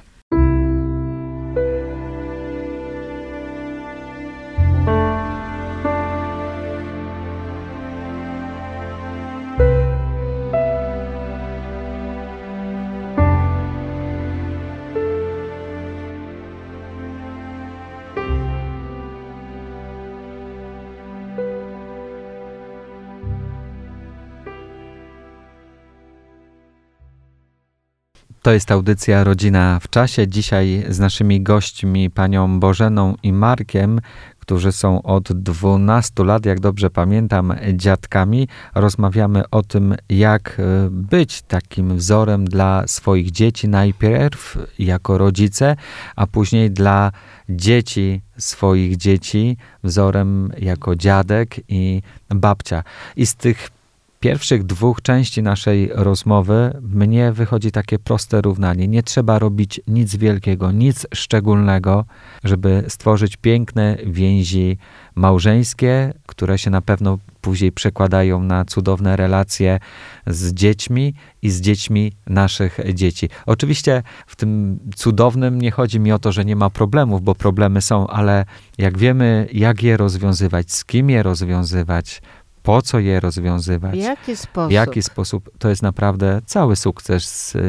To 28.47 28.51
jest 28.53 28.71
audycja 28.71 29.23
Rodzina 29.23 29.79
w 29.79 29.89
czasie. 29.89 30.27
Dzisiaj 30.27 30.85
z 30.89 30.99
naszymi 30.99 31.41
gośćmi, 31.41 32.09
panią 32.09 32.59
Bożeną 32.59 33.15
i 33.23 33.33
Markiem, 33.33 34.01
którzy 34.39 34.71
są 34.71 35.01
od 35.01 35.33
12 35.33 36.23
lat, 36.23 36.45
jak 36.45 36.59
dobrze 36.59 36.89
pamiętam, 36.89 37.53
dziadkami. 37.73 38.47
Rozmawiamy 38.75 39.49
o 39.49 39.63
tym, 39.63 39.95
jak 40.09 40.59
e, 40.59 40.89
być 40.91 41.41
takim 41.41 41.97
wzorem 41.97 42.45
dla 42.45 42.87
swoich 42.87 43.31
dzieci, 43.31 43.67
najpierw 43.67 44.57
jako 44.79 45.17
rodzice, 45.17 45.75
a 46.15 46.27
później 46.27 46.71
dla 46.71 47.11
dzieci 47.49 48.21
swoich 48.37 48.97
dzieci, 48.97 49.57
wzorem 49.83 50.51
jako 50.59 50.95
dziadek 50.95 51.55
i 51.67 52.01
babcia. 52.29 52.83
I 53.15 53.25
z 53.25 53.35
tych 53.35 53.76
pierwszych 54.19 54.63
dwóch 54.63 55.01
części 55.01 55.43
naszej 55.43 55.89
rozmowy 55.93 56.81
mnie 56.81 57.31
wychodzi 57.31 57.71
takie 57.71 57.99
proste 57.99 58.41
równanie. 58.41 58.87
Nie 58.87 59.03
trzeba 59.03 59.39
robić 59.39 59.81
nic 59.87 60.15
wielkiego, 60.15 60.71
nic 60.71 61.07
szczególnego, 61.13 62.05
żeby 62.43 62.83
stworzyć 62.87 63.37
piękne 63.37 63.97
więzi 64.05 64.77
małżeńskie, 65.15 66.13
które 66.25 66.57
się 66.57 66.69
na 66.69 66.81
pewno 66.81 67.17
później 67.41 67.71
przekładają 67.71 68.43
na 68.43 68.65
cudowne 68.65 69.15
relacje 69.15 69.79
z 70.27 70.53
dziećmi 70.53 71.13
i 71.41 71.49
z 71.49 71.61
dziećmi 71.61 72.11
naszych 72.27 72.79
dzieci. 72.93 73.29
Oczywiście 73.45 74.03
w 74.27 74.35
tym 74.35 74.79
cudownym 74.95 75.61
nie 75.61 75.71
chodzi 75.71 75.99
mi 75.99 76.11
o 76.11 76.19
to, 76.19 76.31
że 76.31 76.45
nie 76.45 76.55
ma 76.55 76.69
problemów, 76.69 77.21
bo 77.21 77.35
problemy 77.35 77.81
są, 77.81 78.07
ale 78.07 78.45
jak 78.77 78.97
wiemy, 78.97 79.47
jak 79.53 79.83
je 79.83 79.97
rozwiązywać, 79.97 80.71
z 80.71 80.85
kim 80.85 81.09
je 81.09 81.23
rozwiązywać, 81.23 82.21
po 82.67 82.81
co 82.81 82.99
je 82.99 83.19
rozwiązywać, 83.19 83.91
W 83.93 83.97
jaki 84.03 84.35
sposób? 84.35 84.69
w 84.69 84.73
jaki 84.73 85.03
sposób, 85.03 85.49
to 85.59 85.69
jest 85.69 85.81
naprawdę 85.81 86.41
cały 86.45 86.75
sukces 86.75 87.53
yy, 87.53 87.61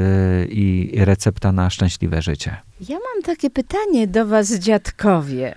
i 0.50 0.92
recepta 1.04 1.52
na 1.52 1.70
szczęśliwe 1.70 2.22
życie. 2.22 2.56
Ja 2.88 2.96
mam 2.96 3.22
takie 3.22 3.50
pytanie 3.50 4.06
do 4.06 4.26
was, 4.26 4.52
dziadkowie. 4.54 5.54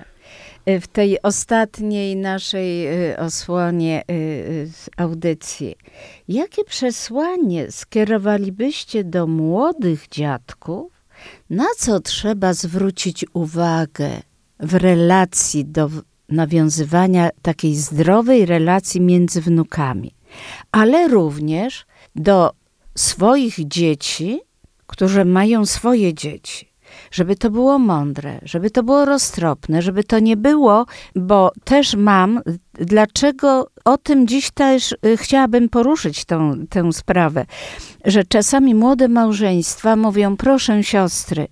w 0.82 0.88
tej 0.88 1.22
ostatniej 1.22 2.16
naszej 2.16 2.88
osłonie 3.18 4.04
audycji. 4.98 5.76
Jakie 6.28 6.64
przesłanie 6.64 7.72
skierowalibyście 7.72 9.04
do 9.04 9.28
młodych 9.28 10.08
dziadków, 10.08 10.92
na 11.50 11.66
co 11.78 12.00
trzeba 12.00 12.54
zwrócić 12.54 13.26
uwagę 13.34 14.10
w 14.60 14.76
relacji 14.76 15.66
do 15.66 15.90
nawiązywania 16.32 17.30
takiej 17.42 17.76
zdrowej 17.76 18.46
relacji 18.46 19.02
między 19.02 19.42
wnukami, 19.42 20.16
ale 20.72 21.08
również 21.08 21.86
do 22.16 22.52
swoich 22.96 23.68
dzieci, 23.68 24.42
którzy 24.88 25.26
mają 25.26 25.66
swoje 25.66 26.14
dzieci. 26.14 26.72
Żeby 27.12 27.36
to 27.36 27.50
było 27.50 27.80
mądre, 27.80 28.40
żeby 28.44 28.72
to 28.72 28.84
było 28.84 29.06
roztropne, 29.06 29.82
żeby 29.82 30.04
to 30.04 30.20
nie 30.20 30.38
było, 30.38 30.86
bo 31.16 31.52
też 31.64 31.96
mam, 31.96 32.42
dlaczego 32.74 33.68
o 33.86 33.98
tym 33.98 34.28
dziś 34.28 34.52
też 34.52 34.92
y, 35.06 35.18
chciałabym 35.18 35.70
poruszyć 35.70 36.26
tą, 36.26 36.54
tę 36.70 36.94
sprawę, 36.94 37.46
że 38.06 38.24
czasami 38.24 38.76
młode 38.76 39.08
małżeństwa 39.08 39.96
mówią: 39.96 40.38
Proszę 40.38 40.84
siostry, 40.84 41.48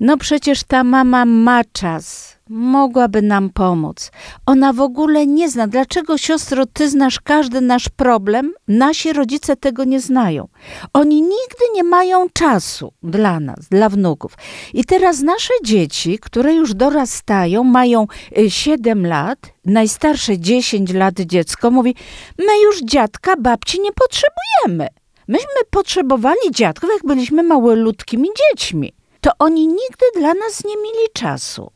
no 0.00 0.16
przecież 0.16 0.64
ta 0.64 0.84
mama 0.84 1.24
ma 1.24 1.62
czas 1.72 2.37
mogłaby 2.48 3.22
nam 3.22 3.50
pomóc. 3.50 4.10
Ona 4.46 4.72
w 4.72 4.80
ogóle 4.80 5.26
nie 5.26 5.48
zna. 5.48 5.66
Dlaczego, 5.66 6.18
siostro, 6.18 6.66
ty 6.66 6.90
znasz 6.90 7.20
każdy 7.20 7.60
nasz 7.60 7.88
problem? 7.88 8.52
Nasi 8.68 9.12
rodzice 9.12 9.56
tego 9.56 9.84
nie 9.84 10.00
znają. 10.00 10.48
Oni 10.92 11.22
nigdy 11.22 11.64
nie 11.74 11.84
mają 11.84 12.26
czasu 12.32 12.92
dla 13.02 13.40
nas, 13.40 13.68
dla 13.70 13.88
wnuków. 13.88 14.32
I 14.74 14.84
teraz 14.84 15.22
nasze 15.22 15.52
dzieci, 15.64 16.18
które 16.18 16.54
już 16.54 16.74
dorastają, 16.74 17.64
mają 17.64 18.06
7 18.48 19.04
y, 19.04 19.08
lat, 19.08 19.38
najstarsze 19.64 20.38
10 20.38 20.92
lat 20.92 21.14
dziecko 21.14 21.70
mówi: 21.70 21.94
My 22.38 22.60
już 22.64 22.80
dziadka, 22.82 23.36
babci 23.36 23.80
nie 23.80 23.90
potrzebujemy. 23.92 24.88
Myśmy 25.28 25.64
potrzebowali 25.70 26.50
dziadków, 26.50 26.90
jak 26.92 27.06
byliśmy 27.06 27.42
małylutkimi 27.42 28.28
dziećmi. 28.38 28.92
To 29.20 29.30
oni 29.38 29.66
nigdy 29.66 30.06
dla 30.14 30.34
nas 30.34 30.64
nie 30.64 30.76
mieli 30.76 31.06
czasu. 31.12 31.70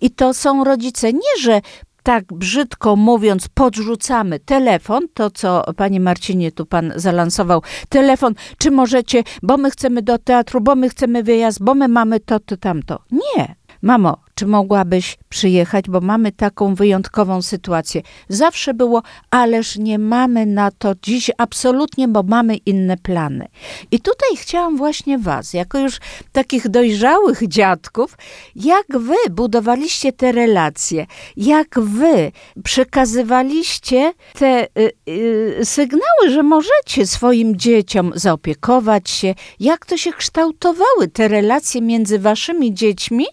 I 0.00 0.10
to 0.10 0.34
są 0.34 0.64
rodzice 0.64 1.12
nie, 1.12 1.36
że 1.40 1.60
tak 2.02 2.24
brzydko 2.32 2.96
mówiąc, 2.96 3.48
podrzucamy 3.48 4.38
telefon, 4.38 5.06
to 5.14 5.30
co 5.30 5.64
panie 5.76 6.00
Marcinie 6.00 6.52
tu 6.52 6.66
pan 6.66 6.92
zalansował, 6.96 7.62
telefon, 7.88 8.34
czy 8.58 8.70
możecie, 8.70 9.24
bo 9.42 9.56
my 9.56 9.70
chcemy 9.70 10.02
do 10.02 10.18
teatru, 10.18 10.60
bo 10.60 10.74
my 10.74 10.88
chcemy 10.88 11.22
wyjazd, 11.22 11.62
bo 11.62 11.74
my 11.74 11.88
mamy 11.88 12.20
to, 12.20 12.40
to, 12.40 12.56
tamto. 12.56 13.02
Nie. 13.10 13.54
Mamo, 13.82 14.16
czy 14.40 14.46
mogłabyś 14.46 15.18
przyjechać, 15.28 15.84
bo 15.88 16.00
mamy 16.00 16.32
taką 16.32 16.74
wyjątkową 16.74 17.42
sytuację. 17.42 18.02
Zawsze 18.28 18.74
było, 18.74 19.02
ależ 19.30 19.76
nie 19.76 19.98
mamy 19.98 20.46
na 20.46 20.70
to 20.70 20.94
dziś 21.02 21.30
absolutnie, 21.38 22.08
bo 22.08 22.22
mamy 22.22 22.56
inne 22.56 22.96
plany. 22.96 23.48
I 23.90 24.00
tutaj 24.00 24.36
chciałam 24.36 24.76
właśnie 24.76 25.18
Was, 25.18 25.52
jako 25.52 25.78
już 25.78 25.98
takich 26.32 26.68
dojrzałych 26.68 27.48
dziadków, 27.48 28.16
jak 28.56 28.86
Wy 28.98 29.14
budowaliście 29.30 30.12
te 30.12 30.32
relacje, 30.32 31.06
jak 31.36 31.80
Wy 31.80 32.32
przekazywaliście 32.64 34.12
te 34.38 34.66
y, 34.78 34.92
y, 35.08 35.64
sygnały, 35.64 36.30
że 36.30 36.42
możecie 36.42 37.06
swoim 37.06 37.56
dzieciom 37.56 38.12
zaopiekować 38.14 39.10
się, 39.10 39.34
jak 39.60 39.86
to 39.86 39.96
się 39.96 40.12
kształtowały 40.12 41.08
te 41.12 41.28
relacje 41.28 41.82
między 41.82 42.18
Waszymi 42.18 42.74
dziećmi 42.74 43.26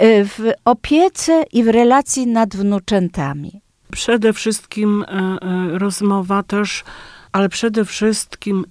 w 0.00 0.52
opiece 0.64 1.44
i 1.52 1.64
w 1.64 1.68
relacji 1.68 2.26
nad 2.26 2.56
wnuczętami? 2.56 3.60
Przede 3.92 4.32
wszystkim 4.32 5.02
e, 5.02 5.06
e, 5.08 5.78
rozmowa 5.78 6.42
też, 6.42 6.84
ale 7.32 7.48
przede 7.48 7.84
wszystkim 7.84 8.64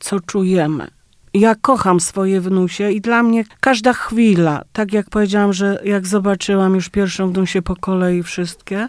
co 0.00 0.20
czujemy. 0.20 0.88
Ja 1.34 1.54
kocham 1.54 2.00
swoje 2.00 2.40
wnusie 2.40 2.90
i 2.90 3.00
dla 3.00 3.22
mnie 3.22 3.44
każda 3.60 3.92
chwila, 3.92 4.62
tak 4.72 4.92
jak 4.92 5.10
powiedziałam, 5.10 5.52
że 5.52 5.80
jak 5.84 6.06
zobaczyłam 6.06 6.74
już 6.74 6.88
pierwszą 6.88 7.32
wnusię 7.32 7.62
po 7.62 7.76
kolei 7.76 8.22
wszystkie, 8.22 8.88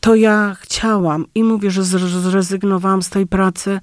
to 0.00 0.14
ja 0.14 0.56
chciałam 0.60 1.24
i 1.34 1.44
mówię, 1.44 1.70
że 1.70 1.84
zrezygnowałam 1.84 3.02
z 3.02 3.10
tej 3.10 3.26
pracy, 3.26 3.80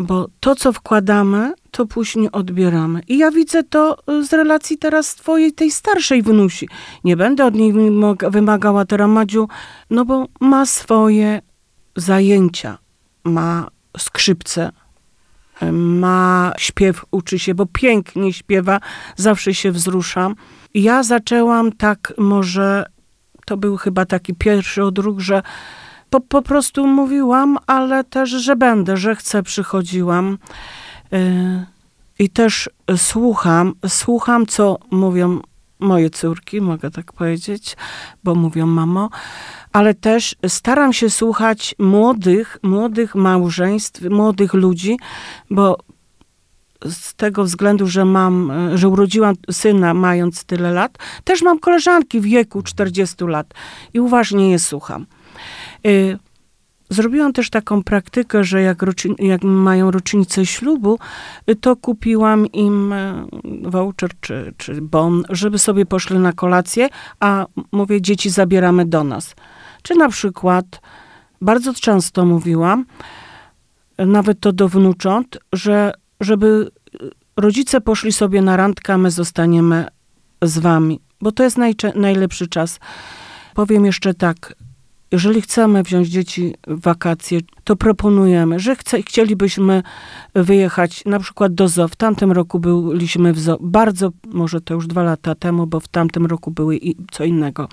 bo 0.00 0.28
to, 0.40 0.54
co 0.54 0.72
wkładamy, 0.72 1.52
to 1.70 1.86
później 1.86 2.32
odbieramy. 2.32 3.00
I 3.08 3.18
ja 3.18 3.30
widzę 3.30 3.64
to 3.64 3.98
y, 4.12 4.24
z 4.24 4.32
relacji 4.32 4.78
teraz 4.78 5.14
twojej, 5.14 5.52
tej 5.52 5.70
starszej 5.70 6.22
wnusi. 6.22 6.68
Nie 7.04 7.16
będę 7.16 7.46
od 7.46 7.54
niej 7.54 7.72
wymagała 8.30 8.84
teraz, 8.84 9.08
Madziu, 9.08 9.48
no 9.90 10.04
bo 10.04 10.26
ma 10.40 10.66
swoje 10.66 11.42
zajęcia, 11.96 12.78
ma 13.24 13.68
skrzypce, 13.98 14.72
ma 15.72 16.52
śpiew, 16.58 17.04
uczy 17.10 17.38
się, 17.38 17.54
bo 17.54 17.66
pięknie 17.66 18.32
śpiewa, 18.32 18.80
zawsze 19.16 19.54
się 19.54 19.72
wzruszam. 19.72 20.34
Ja 20.74 21.02
zaczęłam 21.02 21.72
tak, 21.72 22.12
może 22.18 22.86
to 23.46 23.56
był 23.56 23.76
chyba 23.76 24.06
taki 24.06 24.34
pierwszy 24.34 24.84
odruch, 24.84 25.20
że 25.20 25.42
po, 26.10 26.20
po 26.20 26.42
prostu 26.42 26.86
mówiłam, 26.86 27.58
ale 27.66 28.04
też, 28.04 28.30
że 28.30 28.56
będę, 28.56 28.96
że 28.96 29.16
chcę, 29.16 29.42
przychodziłam. 29.42 30.38
Y, 31.12 31.66
I 32.18 32.30
też 32.30 32.70
słucham, 32.96 33.74
słucham, 33.88 34.46
co 34.46 34.78
mówią 34.90 35.40
moje 35.78 36.10
córki, 36.10 36.60
mogę 36.60 36.90
tak 36.90 37.12
powiedzieć, 37.12 37.76
bo 38.24 38.34
mówią 38.34 38.66
mamo, 38.66 39.10
ale 39.72 39.94
też 39.94 40.36
staram 40.48 40.92
się 40.92 41.10
słuchać 41.10 41.74
młodych, 41.78 42.58
młodych 42.62 43.14
małżeństw, 43.14 44.02
młodych 44.02 44.54
ludzi, 44.54 44.96
bo 45.50 45.78
z 46.84 47.14
tego 47.14 47.44
względu, 47.44 47.86
że 47.86 48.04
mam, 48.04 48.52
że 48.74 48.88
urodziłam 48.88 49.34
syna 49.50 49.94
mając 49.94 50.44
tyle 50.44 50.72
lat, 50.72 50.98
też 51.24 51.42
mam 51.42 51.58
koleżanki 51.58 52.20
w 52.20 52.24
wieku 52.24 52.62
40 52.62 53.24
lat 53.24 53.54
i 53.94 54.00
uważnie 54.00 54.50
je 54.50 54.58
słucham. 54.58 55.06
Y, 55.86 56.18
zrobiłam 56.90 57.32
też 57.32 57.50
taką 57.50 57.82
praktykę, 57.82 58.44
że 58.44 58.62
jak, 58.62 58.82
jak 59.18 59.42
mają 59.42 59.90
rocznicę 59.90 60.46
ślubu, 60.46 60.98
y, 61.50 61.56
to 61.56 61.76
kupiłam 61.76 62.46
im 62.46 62.92
y, 62.92 63.24
voucher 63.62 64.10
czy, 64.20 64.54
czy 64.56 64.82
bon, 64.82 65.24
żeby 65.28 65.58
sobie 65.58 65.86
poszli 65.86 66.18
na 66.18 66.32
kolację, 66.32 66.88
a 67.20 67.46
mówię, 67.72 68.02
dzieci 68.02 68.30
zabieramy 68.30 68.86
do 68.86 69.04
nas. 69.04 69.34
Czy 69.82 69.94
na 69.94 70.08
przykład, 70.08 70.80
bardzo 71.40 71.74
często 71.74 72.26
mówiłam, 72.26 72.84
nawet 73.98 74.40
to 74.40 74.52
do 74.52 74.68
wnucząt, 74.68 75.38
że 75.52 75.92
żeby 76.20 76.70
rodzice 77.36 77.80
poszli 77.80 78.12
sobie 78.12 78.42
na 78.42 78.56
randkę, 78.56 78.98
my 78.98 79.10
zostaniemy 79.10 79.86
z 80.42 80.58
wami, 80.58 81.00
bo 81.20 81.32
to 81.32 81.42
jest 81.42 81.58
najlepszy 81.94 82.48
czas. 82.48 82.80
Powiem 83.54 83.84
jeszcze 83.84 84.14
tak, 84.14 84.54
jeżeli 85.12 85.42
chcemy 85.42 85.82
wziąć 85.82 86.08
dzieci 86.08 86.54
w 86.66 86.80
wakacje, 86.80 87.40
to 87.64 87.76
proponujemy, 87.76 88.58
że 88.58 88.76
chce, 88.76 89.02
chcielibyśmy 89.02 89.82
wyjechać 90.34 91.04
na 91.04 91.18
przykład 91.18 91.54
do 91.54 91.68
zoo. 91.68 91.88
W 91.88 91.96
tamtym 91.96 92.32
roku 92.32 92.60
byliśmy 92.60 93.32
w 93.32 93.40
zoo, 93.40 93.58
bardzo, 93.60 94.10
może 94.26 94.60
to 94.60 94.74
już 94.74 94.86
dwa 94.86 95.02
lata 95.02 95.34
temu, 95.34 95.66
bo 95.66 95.80
w 95.80 95.88
tamtym 95.88 96.26
roku 96.26 96.50
były 96.50 96.76
i 96.76 96.96
co 97.10 97.24
innego. 97.24 97.68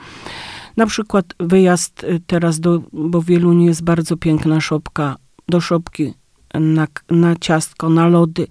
Na 0.78 0.86
przykład 0.86 1.26
wyjazd 1.40 2.04
y, 2.04 2.22
teraz 2.28 2.60
do, 2.60 2.82
bo 2.94 3.22
w 3.22 3.26
Wieluniu 3.26 3.66
jest 3.66 3.84
bardzo 3.84 4.18
piękna 4.18 4.62
szopka, 4.62 5.16
do 5.50 5.62
szopki 5.62 6.14
na, 6.54 6.88
na 7.10 7.36
ciastko, 7.36 7.90
na 7.90 8.08
lody. 8.08 8.48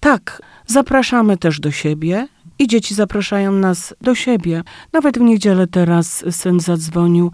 Tak, 0.00 0.42
zapraszamy 0.66 1.36
też 1.36 1.60
do 1.60 1.70
siebie, 1.70 2.28
i 2.58 2.66
dzieci 2.66 2.94
zapraszają 2.94 3.52
nas 3.52 3.94
do 4.00 4.14
siebie. 4.14 4.62
Nawet 4.92 5.18
w 5.18 5.20
niedzielę 5.20 5.66
teraz 5.66 6.24
syn 6.30 6.60
zadzwonił 6.60 7.32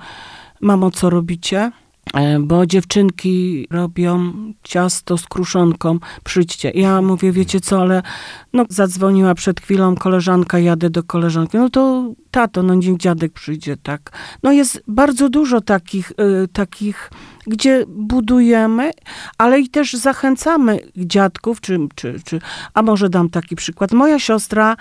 mamo, 0.63 0.91
co 0.91 1.11
robicie? 1.11 1.73
E, 2.15 2.39
bo 2.39 2.67
dziewczynki 2.67 3.67
robią 3.71 4.33
ciasto 4.63 5.19
z 5.19 5.27
kruszonką, 5.27 5.99
przyjdźcie. 6.25 6.71
Ja 6.71 7.03
mówię, 7.03 7.33
wiecie 7.33 7.61
co, 7.61 7.81
ale 7.81 8.03
no 8.53 8.65
zadzwoniła 8.69 9.35
przed 9.35 9.61
chwilą 9.61 9.95
koleżanka, 9.95 10.59
jadę 10.59 10.91
do 10.91 11.03
koleżanki. 11.03 11.57
No 11.57 11.71
to 11.71 12.13
tato, 12.31 12.63
no 12.63 12.75
niech 12.75 12.97
dziadek 12.97 13.33
przyjdzie, 13.33 13.77
tak. 13.77 14.11
No 14.43 14.53
jest 14.53 14.83
bardzo 14.89 15.29
dużo 15.29 15.61
takich, 15.61 16.11
y, 16.11 16.49
takich 16.49 17.11
gdzie 17.47 17.85
budujemy, 17.89 18.91
ale 19.39 19.61
i 19.61 19.69
też 19.69 19.93
zachęcamy 19.93 20.79
dziadków, 20.97 21.61
czy, 21.61 21.79
czy, 21.95 22.21
czy, 22.25 22.41
a 22.75 22.83
może 22.83 23.09
dam 23.09 23.31
taki 23.31 23.57
przykład. 23.57 23.93
Moja 23.93 24.19
siostra, 24.19 24.77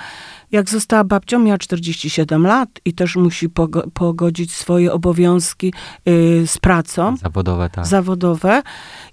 jak 0.52 0.69
została 0.69 1.04
babcią, 1.04 1.39
miała 1.39 1.58
47 1.58 2.47
lat 2.47 2.69
i 2.86 2.93
też 2.93 3.15
musi 3.15 3.50
pogodzić 3.93 4.56
swoje 4.56 4.93
obowiązki 4.93 5.74
y, 6.08 6.47
z 6.47 6.58
pracą. 6.58 7.17
Zawodowe, 7.17 7.69
tak. 7.69 7.88
Zawodowe. 7.88 8.62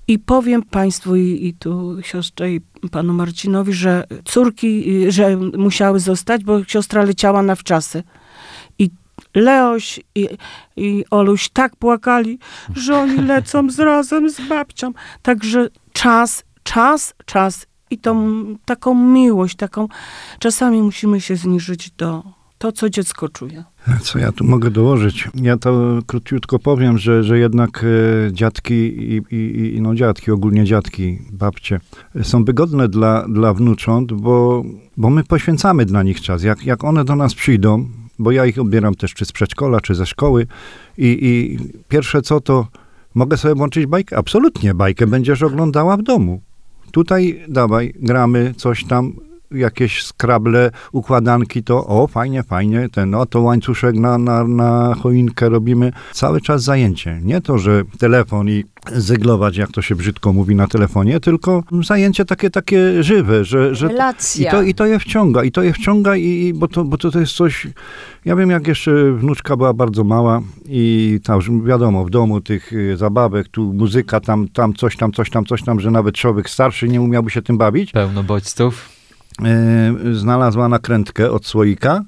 I 0.08 0.18
powiem 0.18 0.62
Państwu 0.62 1.16
i, 1.16 1.46
i 1.46 1.54
tu 1.54 1.96
siostrze 2.02 2.50
i 2.50 2.61
panu 2.90 3.12
Marcinowi, 3.12 3.72
że 3.72 4.04
córki, 4.24 5.04
y, 5.06 5.12
że 5.12 5.37
musiały 5.37 6.00
zostać, 6.00 6.44
bo 6.44 6.64
siostra 6.64 7.02
leciała 7.02 7.42
na 7.42 7.54
wczasy. 7.54 8.02
Leoś 9.35 10.00
i, 10.14 10.28
i 10.76 11.04
Oluś 11.11 11.48
tak 11.48 11.76
płakali, 11.76 12.38
że 12.76 12.98
oni 12.98 13.16
lecą 13.33 13.70
z 13.70 13.78
razem 13.78 14.31
z 14.31 14.48
babcią. 14.48 14.92
Także 15.22 15.68
czas, 15.92 16.44
czas, 16.62 17.14
czas 17.24 17.66
i 17.90 17.98
tą 17.98 18.44
taką 18.64 18.94
miłość, 18.94 19.57
taką 19.57 19.88
czasami 20.38 20.83
musimy 20.83 21.20
się 21.20 21.37
zniżyć 21.37 21.90
do 21.90 22.38
to, 22.59 22.72
co 22.72 22.90
dziecko 22.90 23.28
czuje. 23.28 23.64
Co 24.00 24.18
ja 24.18 24.33
tu 24.33 24.44
mogę 24.44 24.70
dołożyć? 24.70 25.28
Ja 25.35 25.57
to 25.57 25.98
króciutko 26.07 26.59
powiem, 26.59 26.98
że, 26.98 27.24
że 27.24 27.38
jednak 27.38 27.85
e, 27.85 28.33
dziadki 28.33 28.74
i, 28.74 29.22
i, 29.35 29.74
i 29.76 29.81
no 29.81 29.94
dziadki, 29.94 30.31
ogólnie 30.31 30.64
dziadki, 30.64 31.18
babcie, 31.33 31.81
są 32.22 32.44
wygodne 32.44 32.88
dla, 32.88 33.26
dla 33.28 33.54
wnucząt, 33.54 34.12
bo, 34.12 34.64
bo 34.96 35.11
my 35.11 35.24
poświęcamy 35.24 35.85
dla 35.85 36.02
nich 36.02 36.20
czas. 36.20 36.42
Jak, 36.42 36.64
jak 36.64 36.85
one 36.85 37.04
do 37.04 37.16
nas 37.16 37.35
przyjdą, 37.35 37.88
bo 38.18 38.33
ja 38.33 38.46
ich 38.46 38.59
odbieram 38.59 38.94
też 38.94 39.14
czy 39.14 39.24
z 39.24 39.33
przedszkola, 39.33 39.81
czy 39.81 39.94
ze 39.94 40.07
szkoły 40.07 40.46
i, 40.98 41.18
i 41.22 41.59
pierwsze 41.88 42.22
co 42.22 42.40
to, 42.40 42.66
mogę 43.14 43.37
sobie 43.37 43.54
włączyć 43.54 43.87
bajkę? 43.87 44.16
Absolutnie, 44.16 44.74
bajkę 44.74 45.07
będziesz 45.07 45.42
oglądała 45.42 45.96
w 45.96 46.02
domu. 46.02 46.40
Tutaj 46.90 47.44
dawaj, 47.48 47.94
gramy 47.96 48.54
coś 48.57 48.85
tam, 48.85 49.12
jakieś 49.50 50.04
skrable, 50.04 50.70
układanki, 50.92 51.62
to 51.62 51.87
o, 51.87 52.06
fajnie, 52.06 52.42
fajnie, 52.42 52.88
ten, 52.92 53.14
o, 53.14 53.26
to 53.26 53.40
łańcuszek 53.40 53.94
na, 53.94 54.18
na, 54.18 54.44
na 54.44 54.94
choinkę 54.94 55.48
robimy. 55.48 55.92
Cały 56.12 56.40
czas 56.40 56.62
zajęcie. 56.62 57.20
Nie 57.22 57.40
to, 57.40 57.58
że 57.58 57.82
telefon 57.98 58.48
i 58.48 58.64
zyglować, 58.92 59.56
jak 59.56 59.72
to 59.72 59.82
się 59.82 59.94
brzydko 59.94 60.32
mówi 60.32 60.54
na 60.54 60.66
telefonie, 60.66 61.20
tylko 61.20 61.62
zajęcie 61.82 62.24
takie, 62.24 62.50
takie 62.50 63.02
żywe, 63.02 63.44
że, 63.44 63.74
że 63.74 63.88
Relacja. 63.88 64.48
i 64.48 64.52
to, 64.52 64.62
I 64.62 64.74
to 64.74 64.87
je 64.87 64.98
wciąga, 64.98 65.44
i 65.44 65.52
to 65.52 65.62
je 65.62 65.72
wciąga, 65.72 66.16
i, 66.16 66.24
i 66.24 66.54
bo, 66.54 66.68
to, 66.68 66.84
bo 66.84 66.98
to, 66.98 67.11
to 67.11 67.20
jest 67.20 67.32
coś... 67.32 67.66
Ja 68.24 68.37
wiem, 68.37 68.50
jak 68.50 68.66
jeszcze 68.66 69.12
wnuczka 69.12 69.56
była 69.56 69.74
bardzo 69.74 70.04
mała 70.04 70.40
i 70.66 71.20
tam, 71.24 71.37
już 71.37 71.50
wiadomo, 71.64 72.04
w 72.04 72.11
domu 72.11 72.40
tych 72.40 72.72
y, 72.72 72.96
zabawek, 72.96 73.48
tu 73.48 73.72
muzyka, 73.72 74.20
tam, 74.20 74.48
tam 74.48 74.74
coś 74.74 74.96
tam, 74.96 75.12
coś 75.12 75.30
tam, 75.30 75.44
coś 75.44 75.62
tam, 75.62 75.80
że 75.80 75.90
nawet 75.90 76.14
człowiek 76.14 76.50
starszy 76.50 76.88
nie 76.88 77.00
umiałby 77.00 77.30
się 77.30 77.42
tym 77.42 77.58
bawić. 77.58 77.92
Pełno 77.92 78.22
bodźców. 78.22 78.97
E, 79.44 80.14
znalazła 80.14 80.68
nakrętkę 80.68 81.31
od 81.31 81.46
słoika 81.46 82.03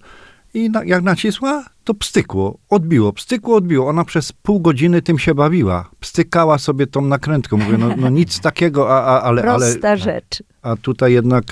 i 0.54 0.70
na, 0.70 0.84
jak 0.84 1.02
nacisła, 1.02 1.64
to 1.84 1.94
pstykło, 1.94 2.58
odbiło, 2.68 3.12
pstykło, 3.12 3.56
odbiło. 3.56 3.88
Ona 3.88 4.04
przez 4.04 4.32
pół 4.32 4.60
godziny 4.60 5.02
tym 5.02 5.18
się 5.18 5.34
bawiła. 5.34 5.90
Pstykała 6.00 6.58
sobie 6.58 6.86
tą 6.86 7.00
nakrętką. 7.00 7.56
Mówię, 7.56 7.78
no, 7.78 7.96
no 7.96 8.08
nic 8.08 8.40
takiego, 8.50 8.96
a, 8.96 9.02
a, 9.04 9.22
ale, 9.22 9.42
ale... 9.42 9.72
Prosta 9.72 9.96
rzecz. 9.96 10.42
A 10.62 10.76
tutaj 10.76 11.12
jednak 11.12 11.44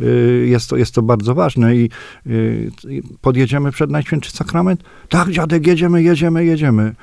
y, 0.00 0.46
jest, 0.48 0.70
to, 0.70 0.76
jest 0.76 0.94
to 0.94 1.02
bardzo 1.02 1.34
ważne 1.34 1.76
i 1.76 1.90
y, 2.26 2.70
podjedziemy 3.20 3.72
przed 3.72 3.90
Najświętszy 3.90 4.30
Sakrament? 4.30 4.82
Tak, 5.08 5.30
dziadek, 5.30 5.66
jedziemy, 5.66 6.02
jedziemy, 6.02 6.44
jedziemy. 6.44 6.94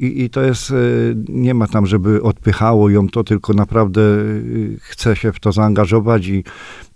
I, 0.00 0.22
I 0.22 0.30
to 0.30 0.42
jest, 0.42 0.70
y, 0.70 1.16
nie 1.28 1.54
ma 1.54 1.66
tam, 1.66 1.86
żeby 1.86 2.22
odpychało 2.22 2.90
ją 2.90 3.08
to, 3.08 3.24
tylko 3.24 3.52
naprawdę 3.52 4.00
y, 4.00 4.78
chce 4.80 5.16
się 5.16 5.32
w 5.32 5.40
to 5.40 5.52
zaangażować 5.52 6.26
i, 6.26 6.44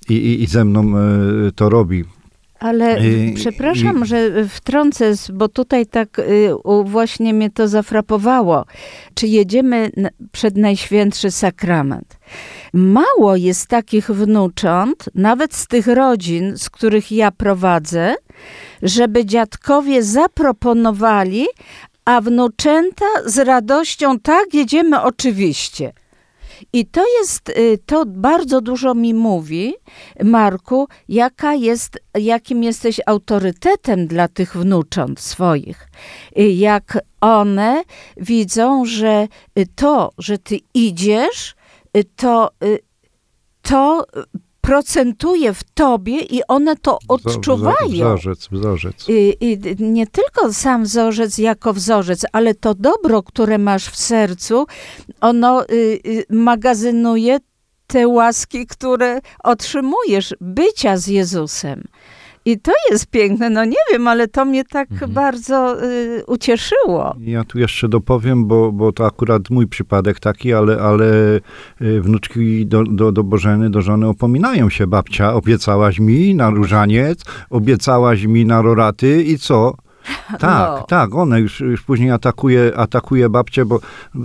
i, 0.08 0.14
i, 0.14 0.42
i 0.42 0.46
ze 0.46 0.64
mną 0.64 0.92
y, 1.48 1.52
to 1.52 1.68
robi. 1.68 2.04
Ale 2.62 3.06
I- 3.08 3.32
przepraszam, 3.34 4.02
i- 4.02 4.06
że 4.06 4.48
wtrącę, 4.48 5.12
bo 5.32 5.48
tutaj 5.48 5.86
tak 5.86 6.18
y, 6.18 6.50
właśnie 6.84 7.34
mnie 7.34 7.50
to 7.50 7.68
zafrapowało. 7.68 8.64
Czy 9.14 9.26
jedziemy 9.26 9.90
przed 10.32 10.56
Najświętszy 10.56 11.30
Sakrament? 11.30 12.18
Mało 12.72 13.36
jest 13.36 13.66
takich 13.66 14.10
wnucząt, 14.10 15.04
nawet 15.14 15.54
z 15.54 15.66
tych 15.66 15.86
rodzin, 15.86 16.52
z 16.56 16.70
których 16.70 17.12
ja 17.12 17.30
prowadzę, 17.30 18.14
żeby 18.82 19.24
dziadkowie 19.26 20.02
zaproponowali, 20.02 21.46
a 22.04 22.20
wnuczęta 22.20 23.06
z 23.26 23.38
radością, 23.38 24.18
tak, 24.20 24.54
jedziemy 24.54 25.02
oczywiście. 25.02 25.92
I 26.72 26.86
to 26.86 27.04
jest, 27.18 27.48
y, 27.48 27.78
to 27.86 28.06
bardzo 28.06 28.60
dużo 28.60 28.94
mi 28.94 29.14
mówi, 29.14 29.74
Marku, 30.24 30.88
jaka 31.08 31.54
jest, 31.54 31.98
jakim 32.14 32.62
jesteś 32.62 33.00
autorytetem 33.06 34.06
dla 34.06 34.28
tych 34.28 34.56
wnucząt 34.56 35.20
swoich. 35.20 35.88
Y, 36.38 36.42
Jak 36.48 36.98
one 37.20 37.82
widzą, 38.16 38.84
że 38.84 39.28
y, 39.58 39.66
to, 39.74 40.12
że 40.18 40.38
ty 40.38 40.58
idziesz, 40.74 41.54
to, 42.16 42.50
to 43.62 44.06
procentuje 44.62 45.54
w 45.54 45.64
tobie 45.74 46.18
i 46.20 46.40
one 46.48 46.76
to 46.76 46.98
odczuwają. 47.08 48.16
Wzorzec, 48.16 48.48
wzorzec. 48.52 49.08
I, 49.08 49.36
I 49.40 49.58
nie 49.78 50.06
tylko 50.06 50.52
sam 50.52 50.84
wzorzec 50.84 51.38
jako 51.38 51.72
wzorzec, 51.72 52.24
ale 52.32 52.54
to 52.54 52.74
dobro, 52.74 53.22
które 53.22 53.58
masz 53.58 53.88
w 53.88 53.96
sercu, 53.96 54.66
ono 55.20 55.64
y, 55.64 56.00
y, 56.06 56.24
magazynuje 56.30 57.38
te 57.86 58.08
łaski, 58.08 58.66
które 58.66 59.20
otrzymujesz, 59.42 60.34
bycia 60.40 60.96
z 60.96 61.06
Jezusem. 61.06 61.84
I 62.44 62.58
to 62.58 62.72
jest 62.90 63.06
piękne, 63.06 63.50
no 63.50 63.64
nie 63.64 63.76
wiem, 63.92 64.08
ale 64.08 64.28
to 64.28 64.44
mnie 64.44 64.64
tak 64.64 64.88
bardzo 65.08 65.84
y, 65.84 66.24
ucieszyło. 66.26 67.16
Ja 67.20 67.44
tu 67.44 67.58
jeszcze 67.58 67.88
dopowiem, 67.88 68.46
bo, 68.46 68.72
bo 68.72 68.92
to 68.92 69.06
akurat 69.06 69.50
mój 69.50 69.66
przypadek 69.66 70.20
taki, 70.20 70.52
ale, 70.52 70.80
ale 70.80 71.36
y, 71.82 72.00
wnuczki 72.00 72.66
do, 72.66 72.84
do, 72.84 73.12
do 73.12 73.24
Bożeny, 73.24 73.70
do 73.70 73.82
żony 73.82 74.08
opominają 74.08 74.70
się. 74.70 74.86
Babcia, 74.86 75.34
obiecałaś 75.34 75.98
mi 75.98 76.34
na 76.34 76.50
różaniec, 76.50 77.24
obiecałaś 77.50 78.24
mi 78.24 78.46
na 78.46 78.62
roraty 78.62 79.22
i 79.22 79.38
co? 79.38 79.74
Tak, 80.38 80.70
No. 80.80 80.82
tak, 80.88 81.14
one 81.14 81.40
już, 81.40 81.60
już 81.60 81.82
później 81.82 82.10
atakuje, 82.10 82.72
atakuje 82.76 83.28
babcię, 83.28 83.64
bo, 83.64 83.80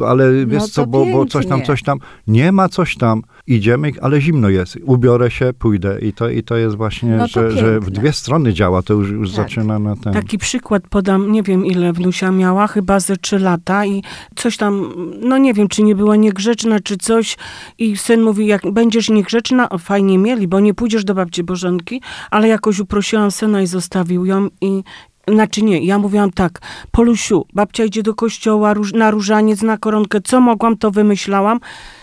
ale 0.07 0.45
wiesz 0.45 0.61
No 0.61 0.67
co, 0.67 0.87
bo, 0.87 1.05
bo 1.05 1.25
coś 1.25 1.47
tam, 1.47 1.63
coś 1.63 1.83
tam, 1.83 1.99
nie 2.27 2.51
ma 2.51 2.69
coś 2.69 2.95
tam, 2.97 3.21
idziemy, 3.47 3.91
ale 4.01 4.21
zimno 4.21 4.49
jest, 4.49 4.77
ubiorę 4.85 5.31
się, 5.31 5.53
pójdę 5.59 5.99
i 6.01 6.13
to, 6.13 6.29
i 6.29 6.43
to 6.43 6.57
jest 6.57 6.75
właśnie, 6.75 7.09
No 7.17 7.27
to 7.27 7.51
że, 7.51 7.51
że 7.51 7.79
w 7.79 7.89
dwie 7.89 8.13
strony 8.13 8.53
działa, 8.53 8.81
to 8.81 8.93
już, 8.93 9.09
już 9.09 9.31
Tak. 9.31 9.35
zaczyna 9.35 9.79
na 9.79 9.95
ten... 9.95 10.13
Taki 10.13 10.37
przykład 10.37 10.83
podam, 10.89 11.31
nie 11.31 11.43
wiem 11.43 11.65
ile 11.65 11.93
wnusia 11.93 12.31
miała, 12.31 12.67
chyba 12.67 12.99
ze 12.99 13.17
trzy 13.17 13.39
lata 13.39 13.85
i 13.85 14.03
coś 14.35 14.57
tam, 14.57 14.93
no 15.21 15.37
nie 15.37 15.53
wiem, 15.53 15.67
czy 15.67 15.83
nie 15.83 15.95
była 15.95 16.15
niegrzeczna, 16.15 16.79
czy 16.79 16.97
coś 16.97 17.37
i 17.77 17.97
syn 17.97 18.21
mówi, 18.21 18.47
jak 18.47 18.71
będziesz 18.71 19.09
niegrzeczna, 19.09 19.67
fajnie 19.79 20.17
mieli, 20.17 20.47
bo 20.47 20.59
nie 20.59 20.73
pójdziesz 20.73 21.03
do 21.05 21.13
babci 21.15 21.43
Bożenki, 21.43 22.01
ale 22.31 22.47
jakoś 22.47 22.79
uprosiłam 22.79 23.31
syna 23.31 23.61
i 23.61 23.67
zostawił 23.67 24.25
ją 24.25 24.47
i 24.61 24.83
znaczy 25.27 25.61
nie, 25.61 25.85
ja 25.85 25.99
mówiłam 25.99 26.31
tak, 26.31 26.59
Polusiu, 26.91 27.45
babcia 27.53 27.83
idzie 27.83 28.03
do 28.03 28.13
kościoła 28.13 28.73
róż, 28.73 28.93
na 28.93 29.11
różaniec, 29.11 29.61
na 29.61 29.77
koronkę, 29.77 30.21
co 30.21 30.39
mogłam, 30.39 30.77
to 30.77 30.91
wymyślałam. 30.91 31.59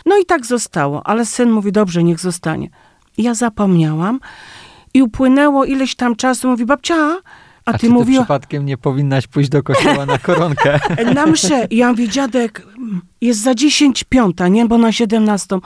No 0.07 0.19
i 0.19 0.27
tak 0.27 0.47
zostało, 0.47 1.07
ale 1.07 1.27
syn 1.27 1.51
mówi, 1.51 1.73
dobrze, 1.73 2.05
niech 2.05 2.21
zostanie. 2.21 2.69
Ja 3.19 3.35
zapomniałam 3.35 4.21
i 4.95 5.03
upłynęło 5.03 5.65
ileś 5.65 5.95
tam 5.95 6.17
czasu, 6.17 6.49
mówi, 6.49 6.67
babcia, 6.67 6.95
a, 6.97 7.71
A 7.71 7.73
ty 7.73 7.79
czy 7.79 7.87
ty 7.87 7.93
mówiła, 7.93 8.23
przypadkiem 8.23 8.67
nie 8.67 8.77
powinnaś 8.77 9.27
pójść 9.27 9.49
do 9.49 9.63
kościoła 9.63 10.07
na 10.07 10.19
koronkę? 10.19 10.81
na 11.15 11.27
mszę. 11.27 11.67
Ja 11.71 11.91
mówię, 11.91 12.09
dziadek, 12.09 12.67
jest 13.21 13.41
za 13.41 13.55
10 13.55 14.05
piąta, 14.05 14.49
nie, 14.49 14.67
bo 14.67 14.79
na 14.79 14.93
17. 14.93 15.59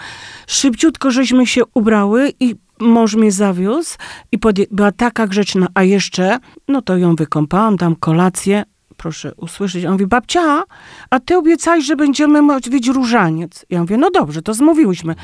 Szybciutko 0.47 1.11
żeśmy 1.11 1.47
się 1.47 1.63
ubrały 1.75 2.33
i 2.41 2.55
mąż 2.81 3.15
mnie 3.15 3.33
zawiózł 3.33 3.97
i 4.33 4.39
była 4.71 4.93
taka 4.93 5.27
grzeczna, 5.27 5.67
a 5.75 5.83
jeszcze, 5.83 6.39
no 6.69 6.83
to 6.83 6.97
ją 6.97 7.17
wykąpałam, 7.17 7.77
dam 7.77 7.97
kolację, 7.97 8.65
proszę 8.97 9.35
usłyszeć. 9.35 9.85
On 9.85 9.93
mówi, 9.93 10.07
babcia, 10.07 10.63
a 11.11 11.21
ty 11.21 11.37
obiecałeś, 11.37 11.85
że 11.85 11.97
będziemy 11.97 12.43
mówić 12.43 12.89
różaniec. 12.89 13.67
Ja 13.71 13.81
mówię, 13.81 13.97
no 13.97 14.11
dobrze, 14.11 14.43
to 14.43 14.55
zmówiłyśmy. 14.55 15.15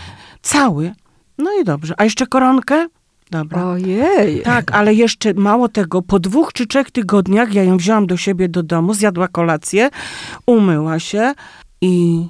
Cały. 0.43 0.93
No 1.39 1.51
i 1.61 1.65
dobrze. 1.65 1.95
A 1.99 2.05
jeszcze 2.05 2.27
koronkę? 2.27 2.87
Dobra. 3.31 3.65
Ojej. 3.65 4.43
Tak, 4.43 4.73
ale 4.73 4.95
jeszcze 4.95 5.35
mało 5.35 5.69
tego, 5.69 6.03
po 6.03 6.19
dwóch 6.19 6.53
czy 6.53 6.67
trzech 6.67 6.91
tygodniach 6.91 7.55
ja 7.55 7.65
ją 7.65 7.77
wzięłam 7.77 8.07
do 8.07 8.17
siebie 8.17 8.49
do 8.49 8.63
domu, 8.63 8.95
zjadła 8.95 9.29
kolację, 9.29 9.91
umyła 10.47 10.99
się 10.99 11.35
i 11.81 12.27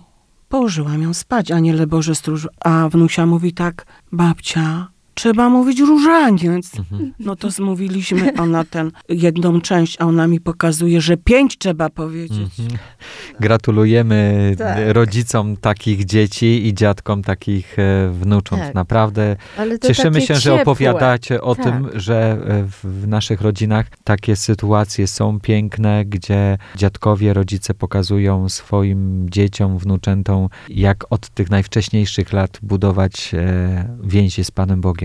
położyłam 0.48 1.02
ją 1.02 1.14
spać, 1.14 1.50
aniele 1.50 1.86
Boże 1.86 2.14
stróż. 2.14 2.48
A 2.64 2.88
wnusia 2.88 3.26
mówi 3.26 3.52
tak, 3.52 3.86
babcia, 4.12 4.88
trzeba 5.14 5.48
mówić 5.48 5.80
różaniec. 5.80 6.70
No 7.18 7.36
to 7.36 7.50
zmówiliśmy, 7.50 8.32
ona 8.38 8.64
ten 8.64 8.90
jedną 9.08 9.60
część, 9.60 9.96
a 10.00 10.04
ona 10.04 10.26
mi 10.26 10.40
pokazuje, 10.40 11.00
że 11.00 11.16
pięć 11.16 11.58
trzeba 11.58 11.90
powiedzieć. 11.90 12.52
Gratulujemy 13.40 14.54
Tak. 14.58 14.78
rodzicom 14.86 15.56
takich 15.56 16.04
dzieci 16.04 16.66
i 16.66 16.74
dziadkom 16.74 17.22
takich 17.22 17.78
e, 17.78 18.10
wnucząt. 18.12 18.62
Tak. 18.62 18.74
Naprawdę 18.74 19.36
cieszymy 19.82 20.20
się, 20.20 20.34
że 20.34 20.40
ciepłe. 20.40 20.62
opowiadacie 20.62 21.42
o 21.42 21.54
Tak. 21.54 21.64
tym, 21.64 21.88
że 21.94 22.38
e, 22.46 22.62
w, 22.64 23.02
w 23.02 23.08
naszych 23.08 23.40
rodzinach 23.40 23.86
takie 24.04 24.36
sytuacje 24.36 25.06
są 25.06 25.40
piękne, 25.40 26.04
gdzie 26.04 26.58
dziadkowie, 26.76 27.34
rodzice 27.34 27.74
pokazują 27.74 28.48
swoim 28.48 29.30
dzieciom, 29.30 29.78
wnuczętom, 29.78 30.48
jak 30.68 31.04
od 31.10 31.28
tych 31.28 31.50
najwcześniejszych 31.50 32.32
lat 32.32 32.58
budować 32.62 33.34
e, 33.34 33.88
więzi 34.02 34.44
z 34.44 34.50
Panem 34.50 34.80
Bogiem. 34.80 35.03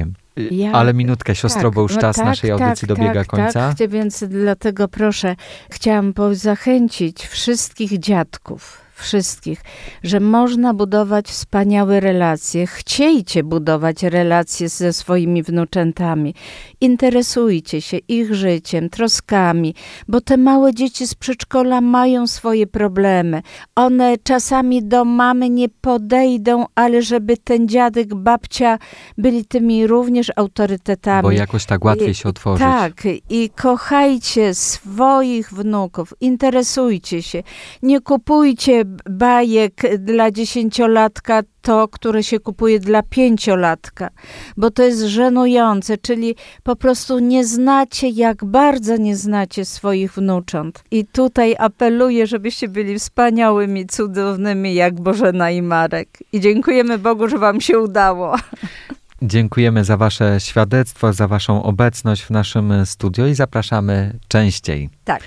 Ja- 0.51 0.71
Ale 0.71 0.93
minutkę, 0.93 1.35
siostro, 1.35 1.71
bo 1.71 1.81
już 1.81 1.95
no 1.95 2.01
czas 2.01 2.15
tak, 2.15 2.25
naszej 2.25 2.51
audycji 2.51 2.87
tak, 2.87 2.97
dobiega 2.97 3.19
tak, 3.19 3.27
końca. 3.27 3.73
Tak, 3.77 3.89
więc 3.89 4.23
dlatego 4.27 4.87
proszę, 4.87 5.35
chciałam 5.71 6.13
zachęcić 6.31 7.27
wszystkich 7.27 7.99
dziadków, 7.99 8.88
wszystkich, 8.99 9.61
że 10.03 10.19
można 10.19 10.73
budować 10.73 11.27
wspaniałe 11.27 11.99
relacje. 11.99 12.67
Chciejcie 12.67 13.43
budować 13.43 14.03
relacje 14.03 14.69
ze 14.69 14.93
swoimi 14.93 15.43
wnuczętami. 15.43 16.33
Interesujcie 16.81 17.81
się 17.81 17.97
ich 17.97 18.35
życiem, 18.35 18.89
troskami, 18.89 19.75
bo 20.07 20.21
te 20.21 20.37
małe 20.37 20.73
dzieci 20.73 21.07
z 21.07 21.15
przedszkola 21.15 21.81
mają 21.81 22.27
swoje 22.27 22.67
problemy. 22.67 23.41
One 23.75 24.17
czasami 24.23 24.83
do 24.83 25.05
mamy 25.05 25.49
nie 25.49 25.69
podejdą, 25.69 26.65
ale 26.75 27.01
żeby 27.01 27.37
ten 27.37 27.67
dziadek, 27.67 28.15
babcia 28.15 28.77
byli 29.17 29.45
tymi 29.45 29.87
również 29.87 30.31
autorytetami. 30.35 31.23
Bo 31.23 31.31
jakoś 31.31 31.65
tak 31.65 31.85
łatwiej 31.85 32.13
się 32.13 32.29
otworzyć. 32.29 32.67
Tak, 32.67 32.93
i 33.29 33.49
kochajcie 33.49 34.53
swoich 34.53 35.53
wnuków, 35.53 36.13
interesujcie 36.21 37.21
się. 37.21 37.43
Nie 37.83 38.01
kupujcie 38.01 38.85
bajek 39.09 39.73
dla 39.97 40.31
dziesięciolatka, 40.31 41.41
to, 41.61 41.87
które 41.87 42.23
się 42.23 42.39
kupuje 42.39 42.79
dla 42.79 43.03
pięciolatka, 43.03 44.09
bo 44.57 44.71
to 44.71 44.83
jest 44.83 45.01
żenujące, 45.01 45.97
czyli 45.97 46.35
po 46.63 46.75
prostu 46.75 47.19
nie 47.19 47.45
znacie, 47.45 48.09
jak 48.09 48.45
bardzo 48.45 48.97
nie 48.97 49.15
znacie 49.15 49.65
swoich 49.65 50.13
wnucząt. 50.13 50.83
I 50.91 51.05
tutaj 51.05 51.55
apeluję, 51.59 52.27
żebyście 52.27 52.67
byli 52.67 52.99
wspaniałymi, 52.99 53.87
cudownymi, 53.87 54.73
jak 54.73 55.01
Bożena 55.01 55.51
i 55.51 55.61
Marek. 55.61 56.09
I 56.33 56.39
dziękujemy 56.39 56.97
Bogu, 56.97 57.27
że 57.27 57.37
wam 57.37 57.61
się 57.61 57.79
udało. 57.79 58.35
Dziękujemy 59.21 59.83
za 59.83 59.97
Wasze 59.97 60.39
świadectwo, 60.39 61.13
za 61.13 61.27
Waszą 61.27 61.63
obecność 61.63 62.23
w 62.23 62.29
naszym 62.29 62.85
studio 62.85 63.27
i 63.27 63.33
zapraszamy 63.33 64.19
częściej. 64.27 64.89
Tak. 65.05 65.21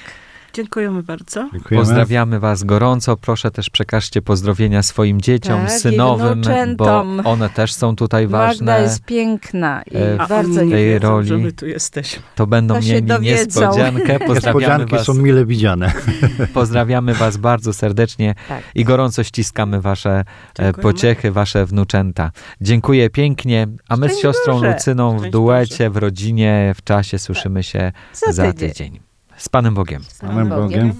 Dziękujemy 0.54 1.02
bardzo. 1.02 1.48
Dziękujemy. 1.52 1.86
Pozdrawiamy 1.86 2.40
Was 2.40 2.64
gorąco. 2.64 3.16
Proszę 3.16 3.50
też 3.50 3.70
przekażcie 3.70 4.22
pozdrowienia 4.22 4.82
swoim 4.82 5.20
dzieciom, 5.20 5.60
Tak, 5.60 5.72
synowym, 5.72 6.26
bo 6.28 6.34
wnuczętom. 6.34 7.20
one 7.24 7.50
też 7.50 7.74
są 7.74 7.96
tutaj 7.96 8.24
Magda 8.28 8.38
ważne. 8.38 8.82
jest 8.82 9.04
piękna 9.04 9.82
i 9.90 9.96
e, 9.96 10.26
bardzo 10.28 10.62
nie 10.64 10.70
tej 10.70 10.84
wiedzą, 10.84 11.08
roli. 11.08 11.28
że 11.28 11.38
my 11.38 11.52
tu 11.52 11.66
jesteśmy. 11.66 12.22
To 12.34 12.46
będą 12.46 12.74
To 12.74 12.80
mieli 12.80 13.02
dowiedzą. 13.02 13.60
niespodziankę. 13.60 14.18
Pozdrawiamy 14.26 14.34
Niespodzianki 14.34 14.96
was, 14.96 15.06
są 15.06 15.14
mile 15.14 15.46
widziane. 15.46 15.92
pozdrawiamy 16.54 17.14
was 17.14 17.36
bardzo 17.36 17.72
serdecznie 17.72 18.34
Tak. 18.48 18.62
i 18.74 18.84
gorąco 18.84 19.24
ściskamy 19.24 19.80
Wasze 19.80 20.10
e, 20.10 20.24
Dziękujemy. 20.56 20.82
pociechy, 20.82 21.30
Wasze 21.32 21.66
wnuczęta. 21.66 22.30
Dziękuję 22.60 23.10
pięknie, 23.10 23.66
a 23.88 23.96
my 23.96 24.06
z 24.06 24.10
Szczęść 24.10 24.22
siostrą 24.22 24.54
Boże. 24.54 24.72
Lucyną 24.72 25.18
w 25.18 25.30
duecie, 25.30 25.90
w 25.90 25.96
rodzinie, 25.96 26.72
w 26.76 26.82
czasie 26.84 27.18
słyszymy 27.18 27.62
się 27.62 27.92
Za 28.12 28.32
za 28.32 28.52
tydzień. 28.52 28.68
tydzień. 28.70 29.11
Z 29.42 29.48
Panem 29.48 29.74
Bogiem. 29.74 30.02
Z 30.02 30.18
Panem 30.18 30.48
Bogiem. 30.48 30.92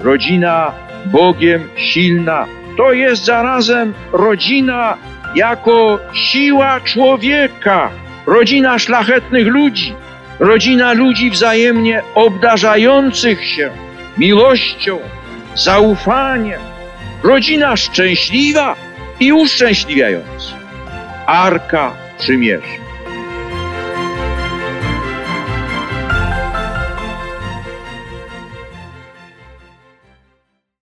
rodzina 0.00 0.72
Bogiem 1.06 1.68
silna. 1.76 2.46
To 2.76 2.92
jest 2.92 3.24
zarazem 3.24 3.94
rodzina 4.12 4.96
jako 5.34 5.98
siła 6.12 6.80
człowieka, 6.80 7.90
rodzina 8.26 8.78
szlachetnych 8.78 9.46
ludzi, 9.46 9.94
rodzina 10.38 10.92
ludzi 10.92 11.30
wzajemnie 11.30 12.02
obdarzających 12.14 13.44
się 13.44 13.70
miłością, 14.18 14.98
zaufaniem, 15.54 16.60
rodzina 17.22 17.76
szczęśliwa 17.76 18.76
i 19.20 19.32
uszczęśliwiająca. 19.32 20.56
Arka 21.26 22.06
Przymierza. 22.18 22.85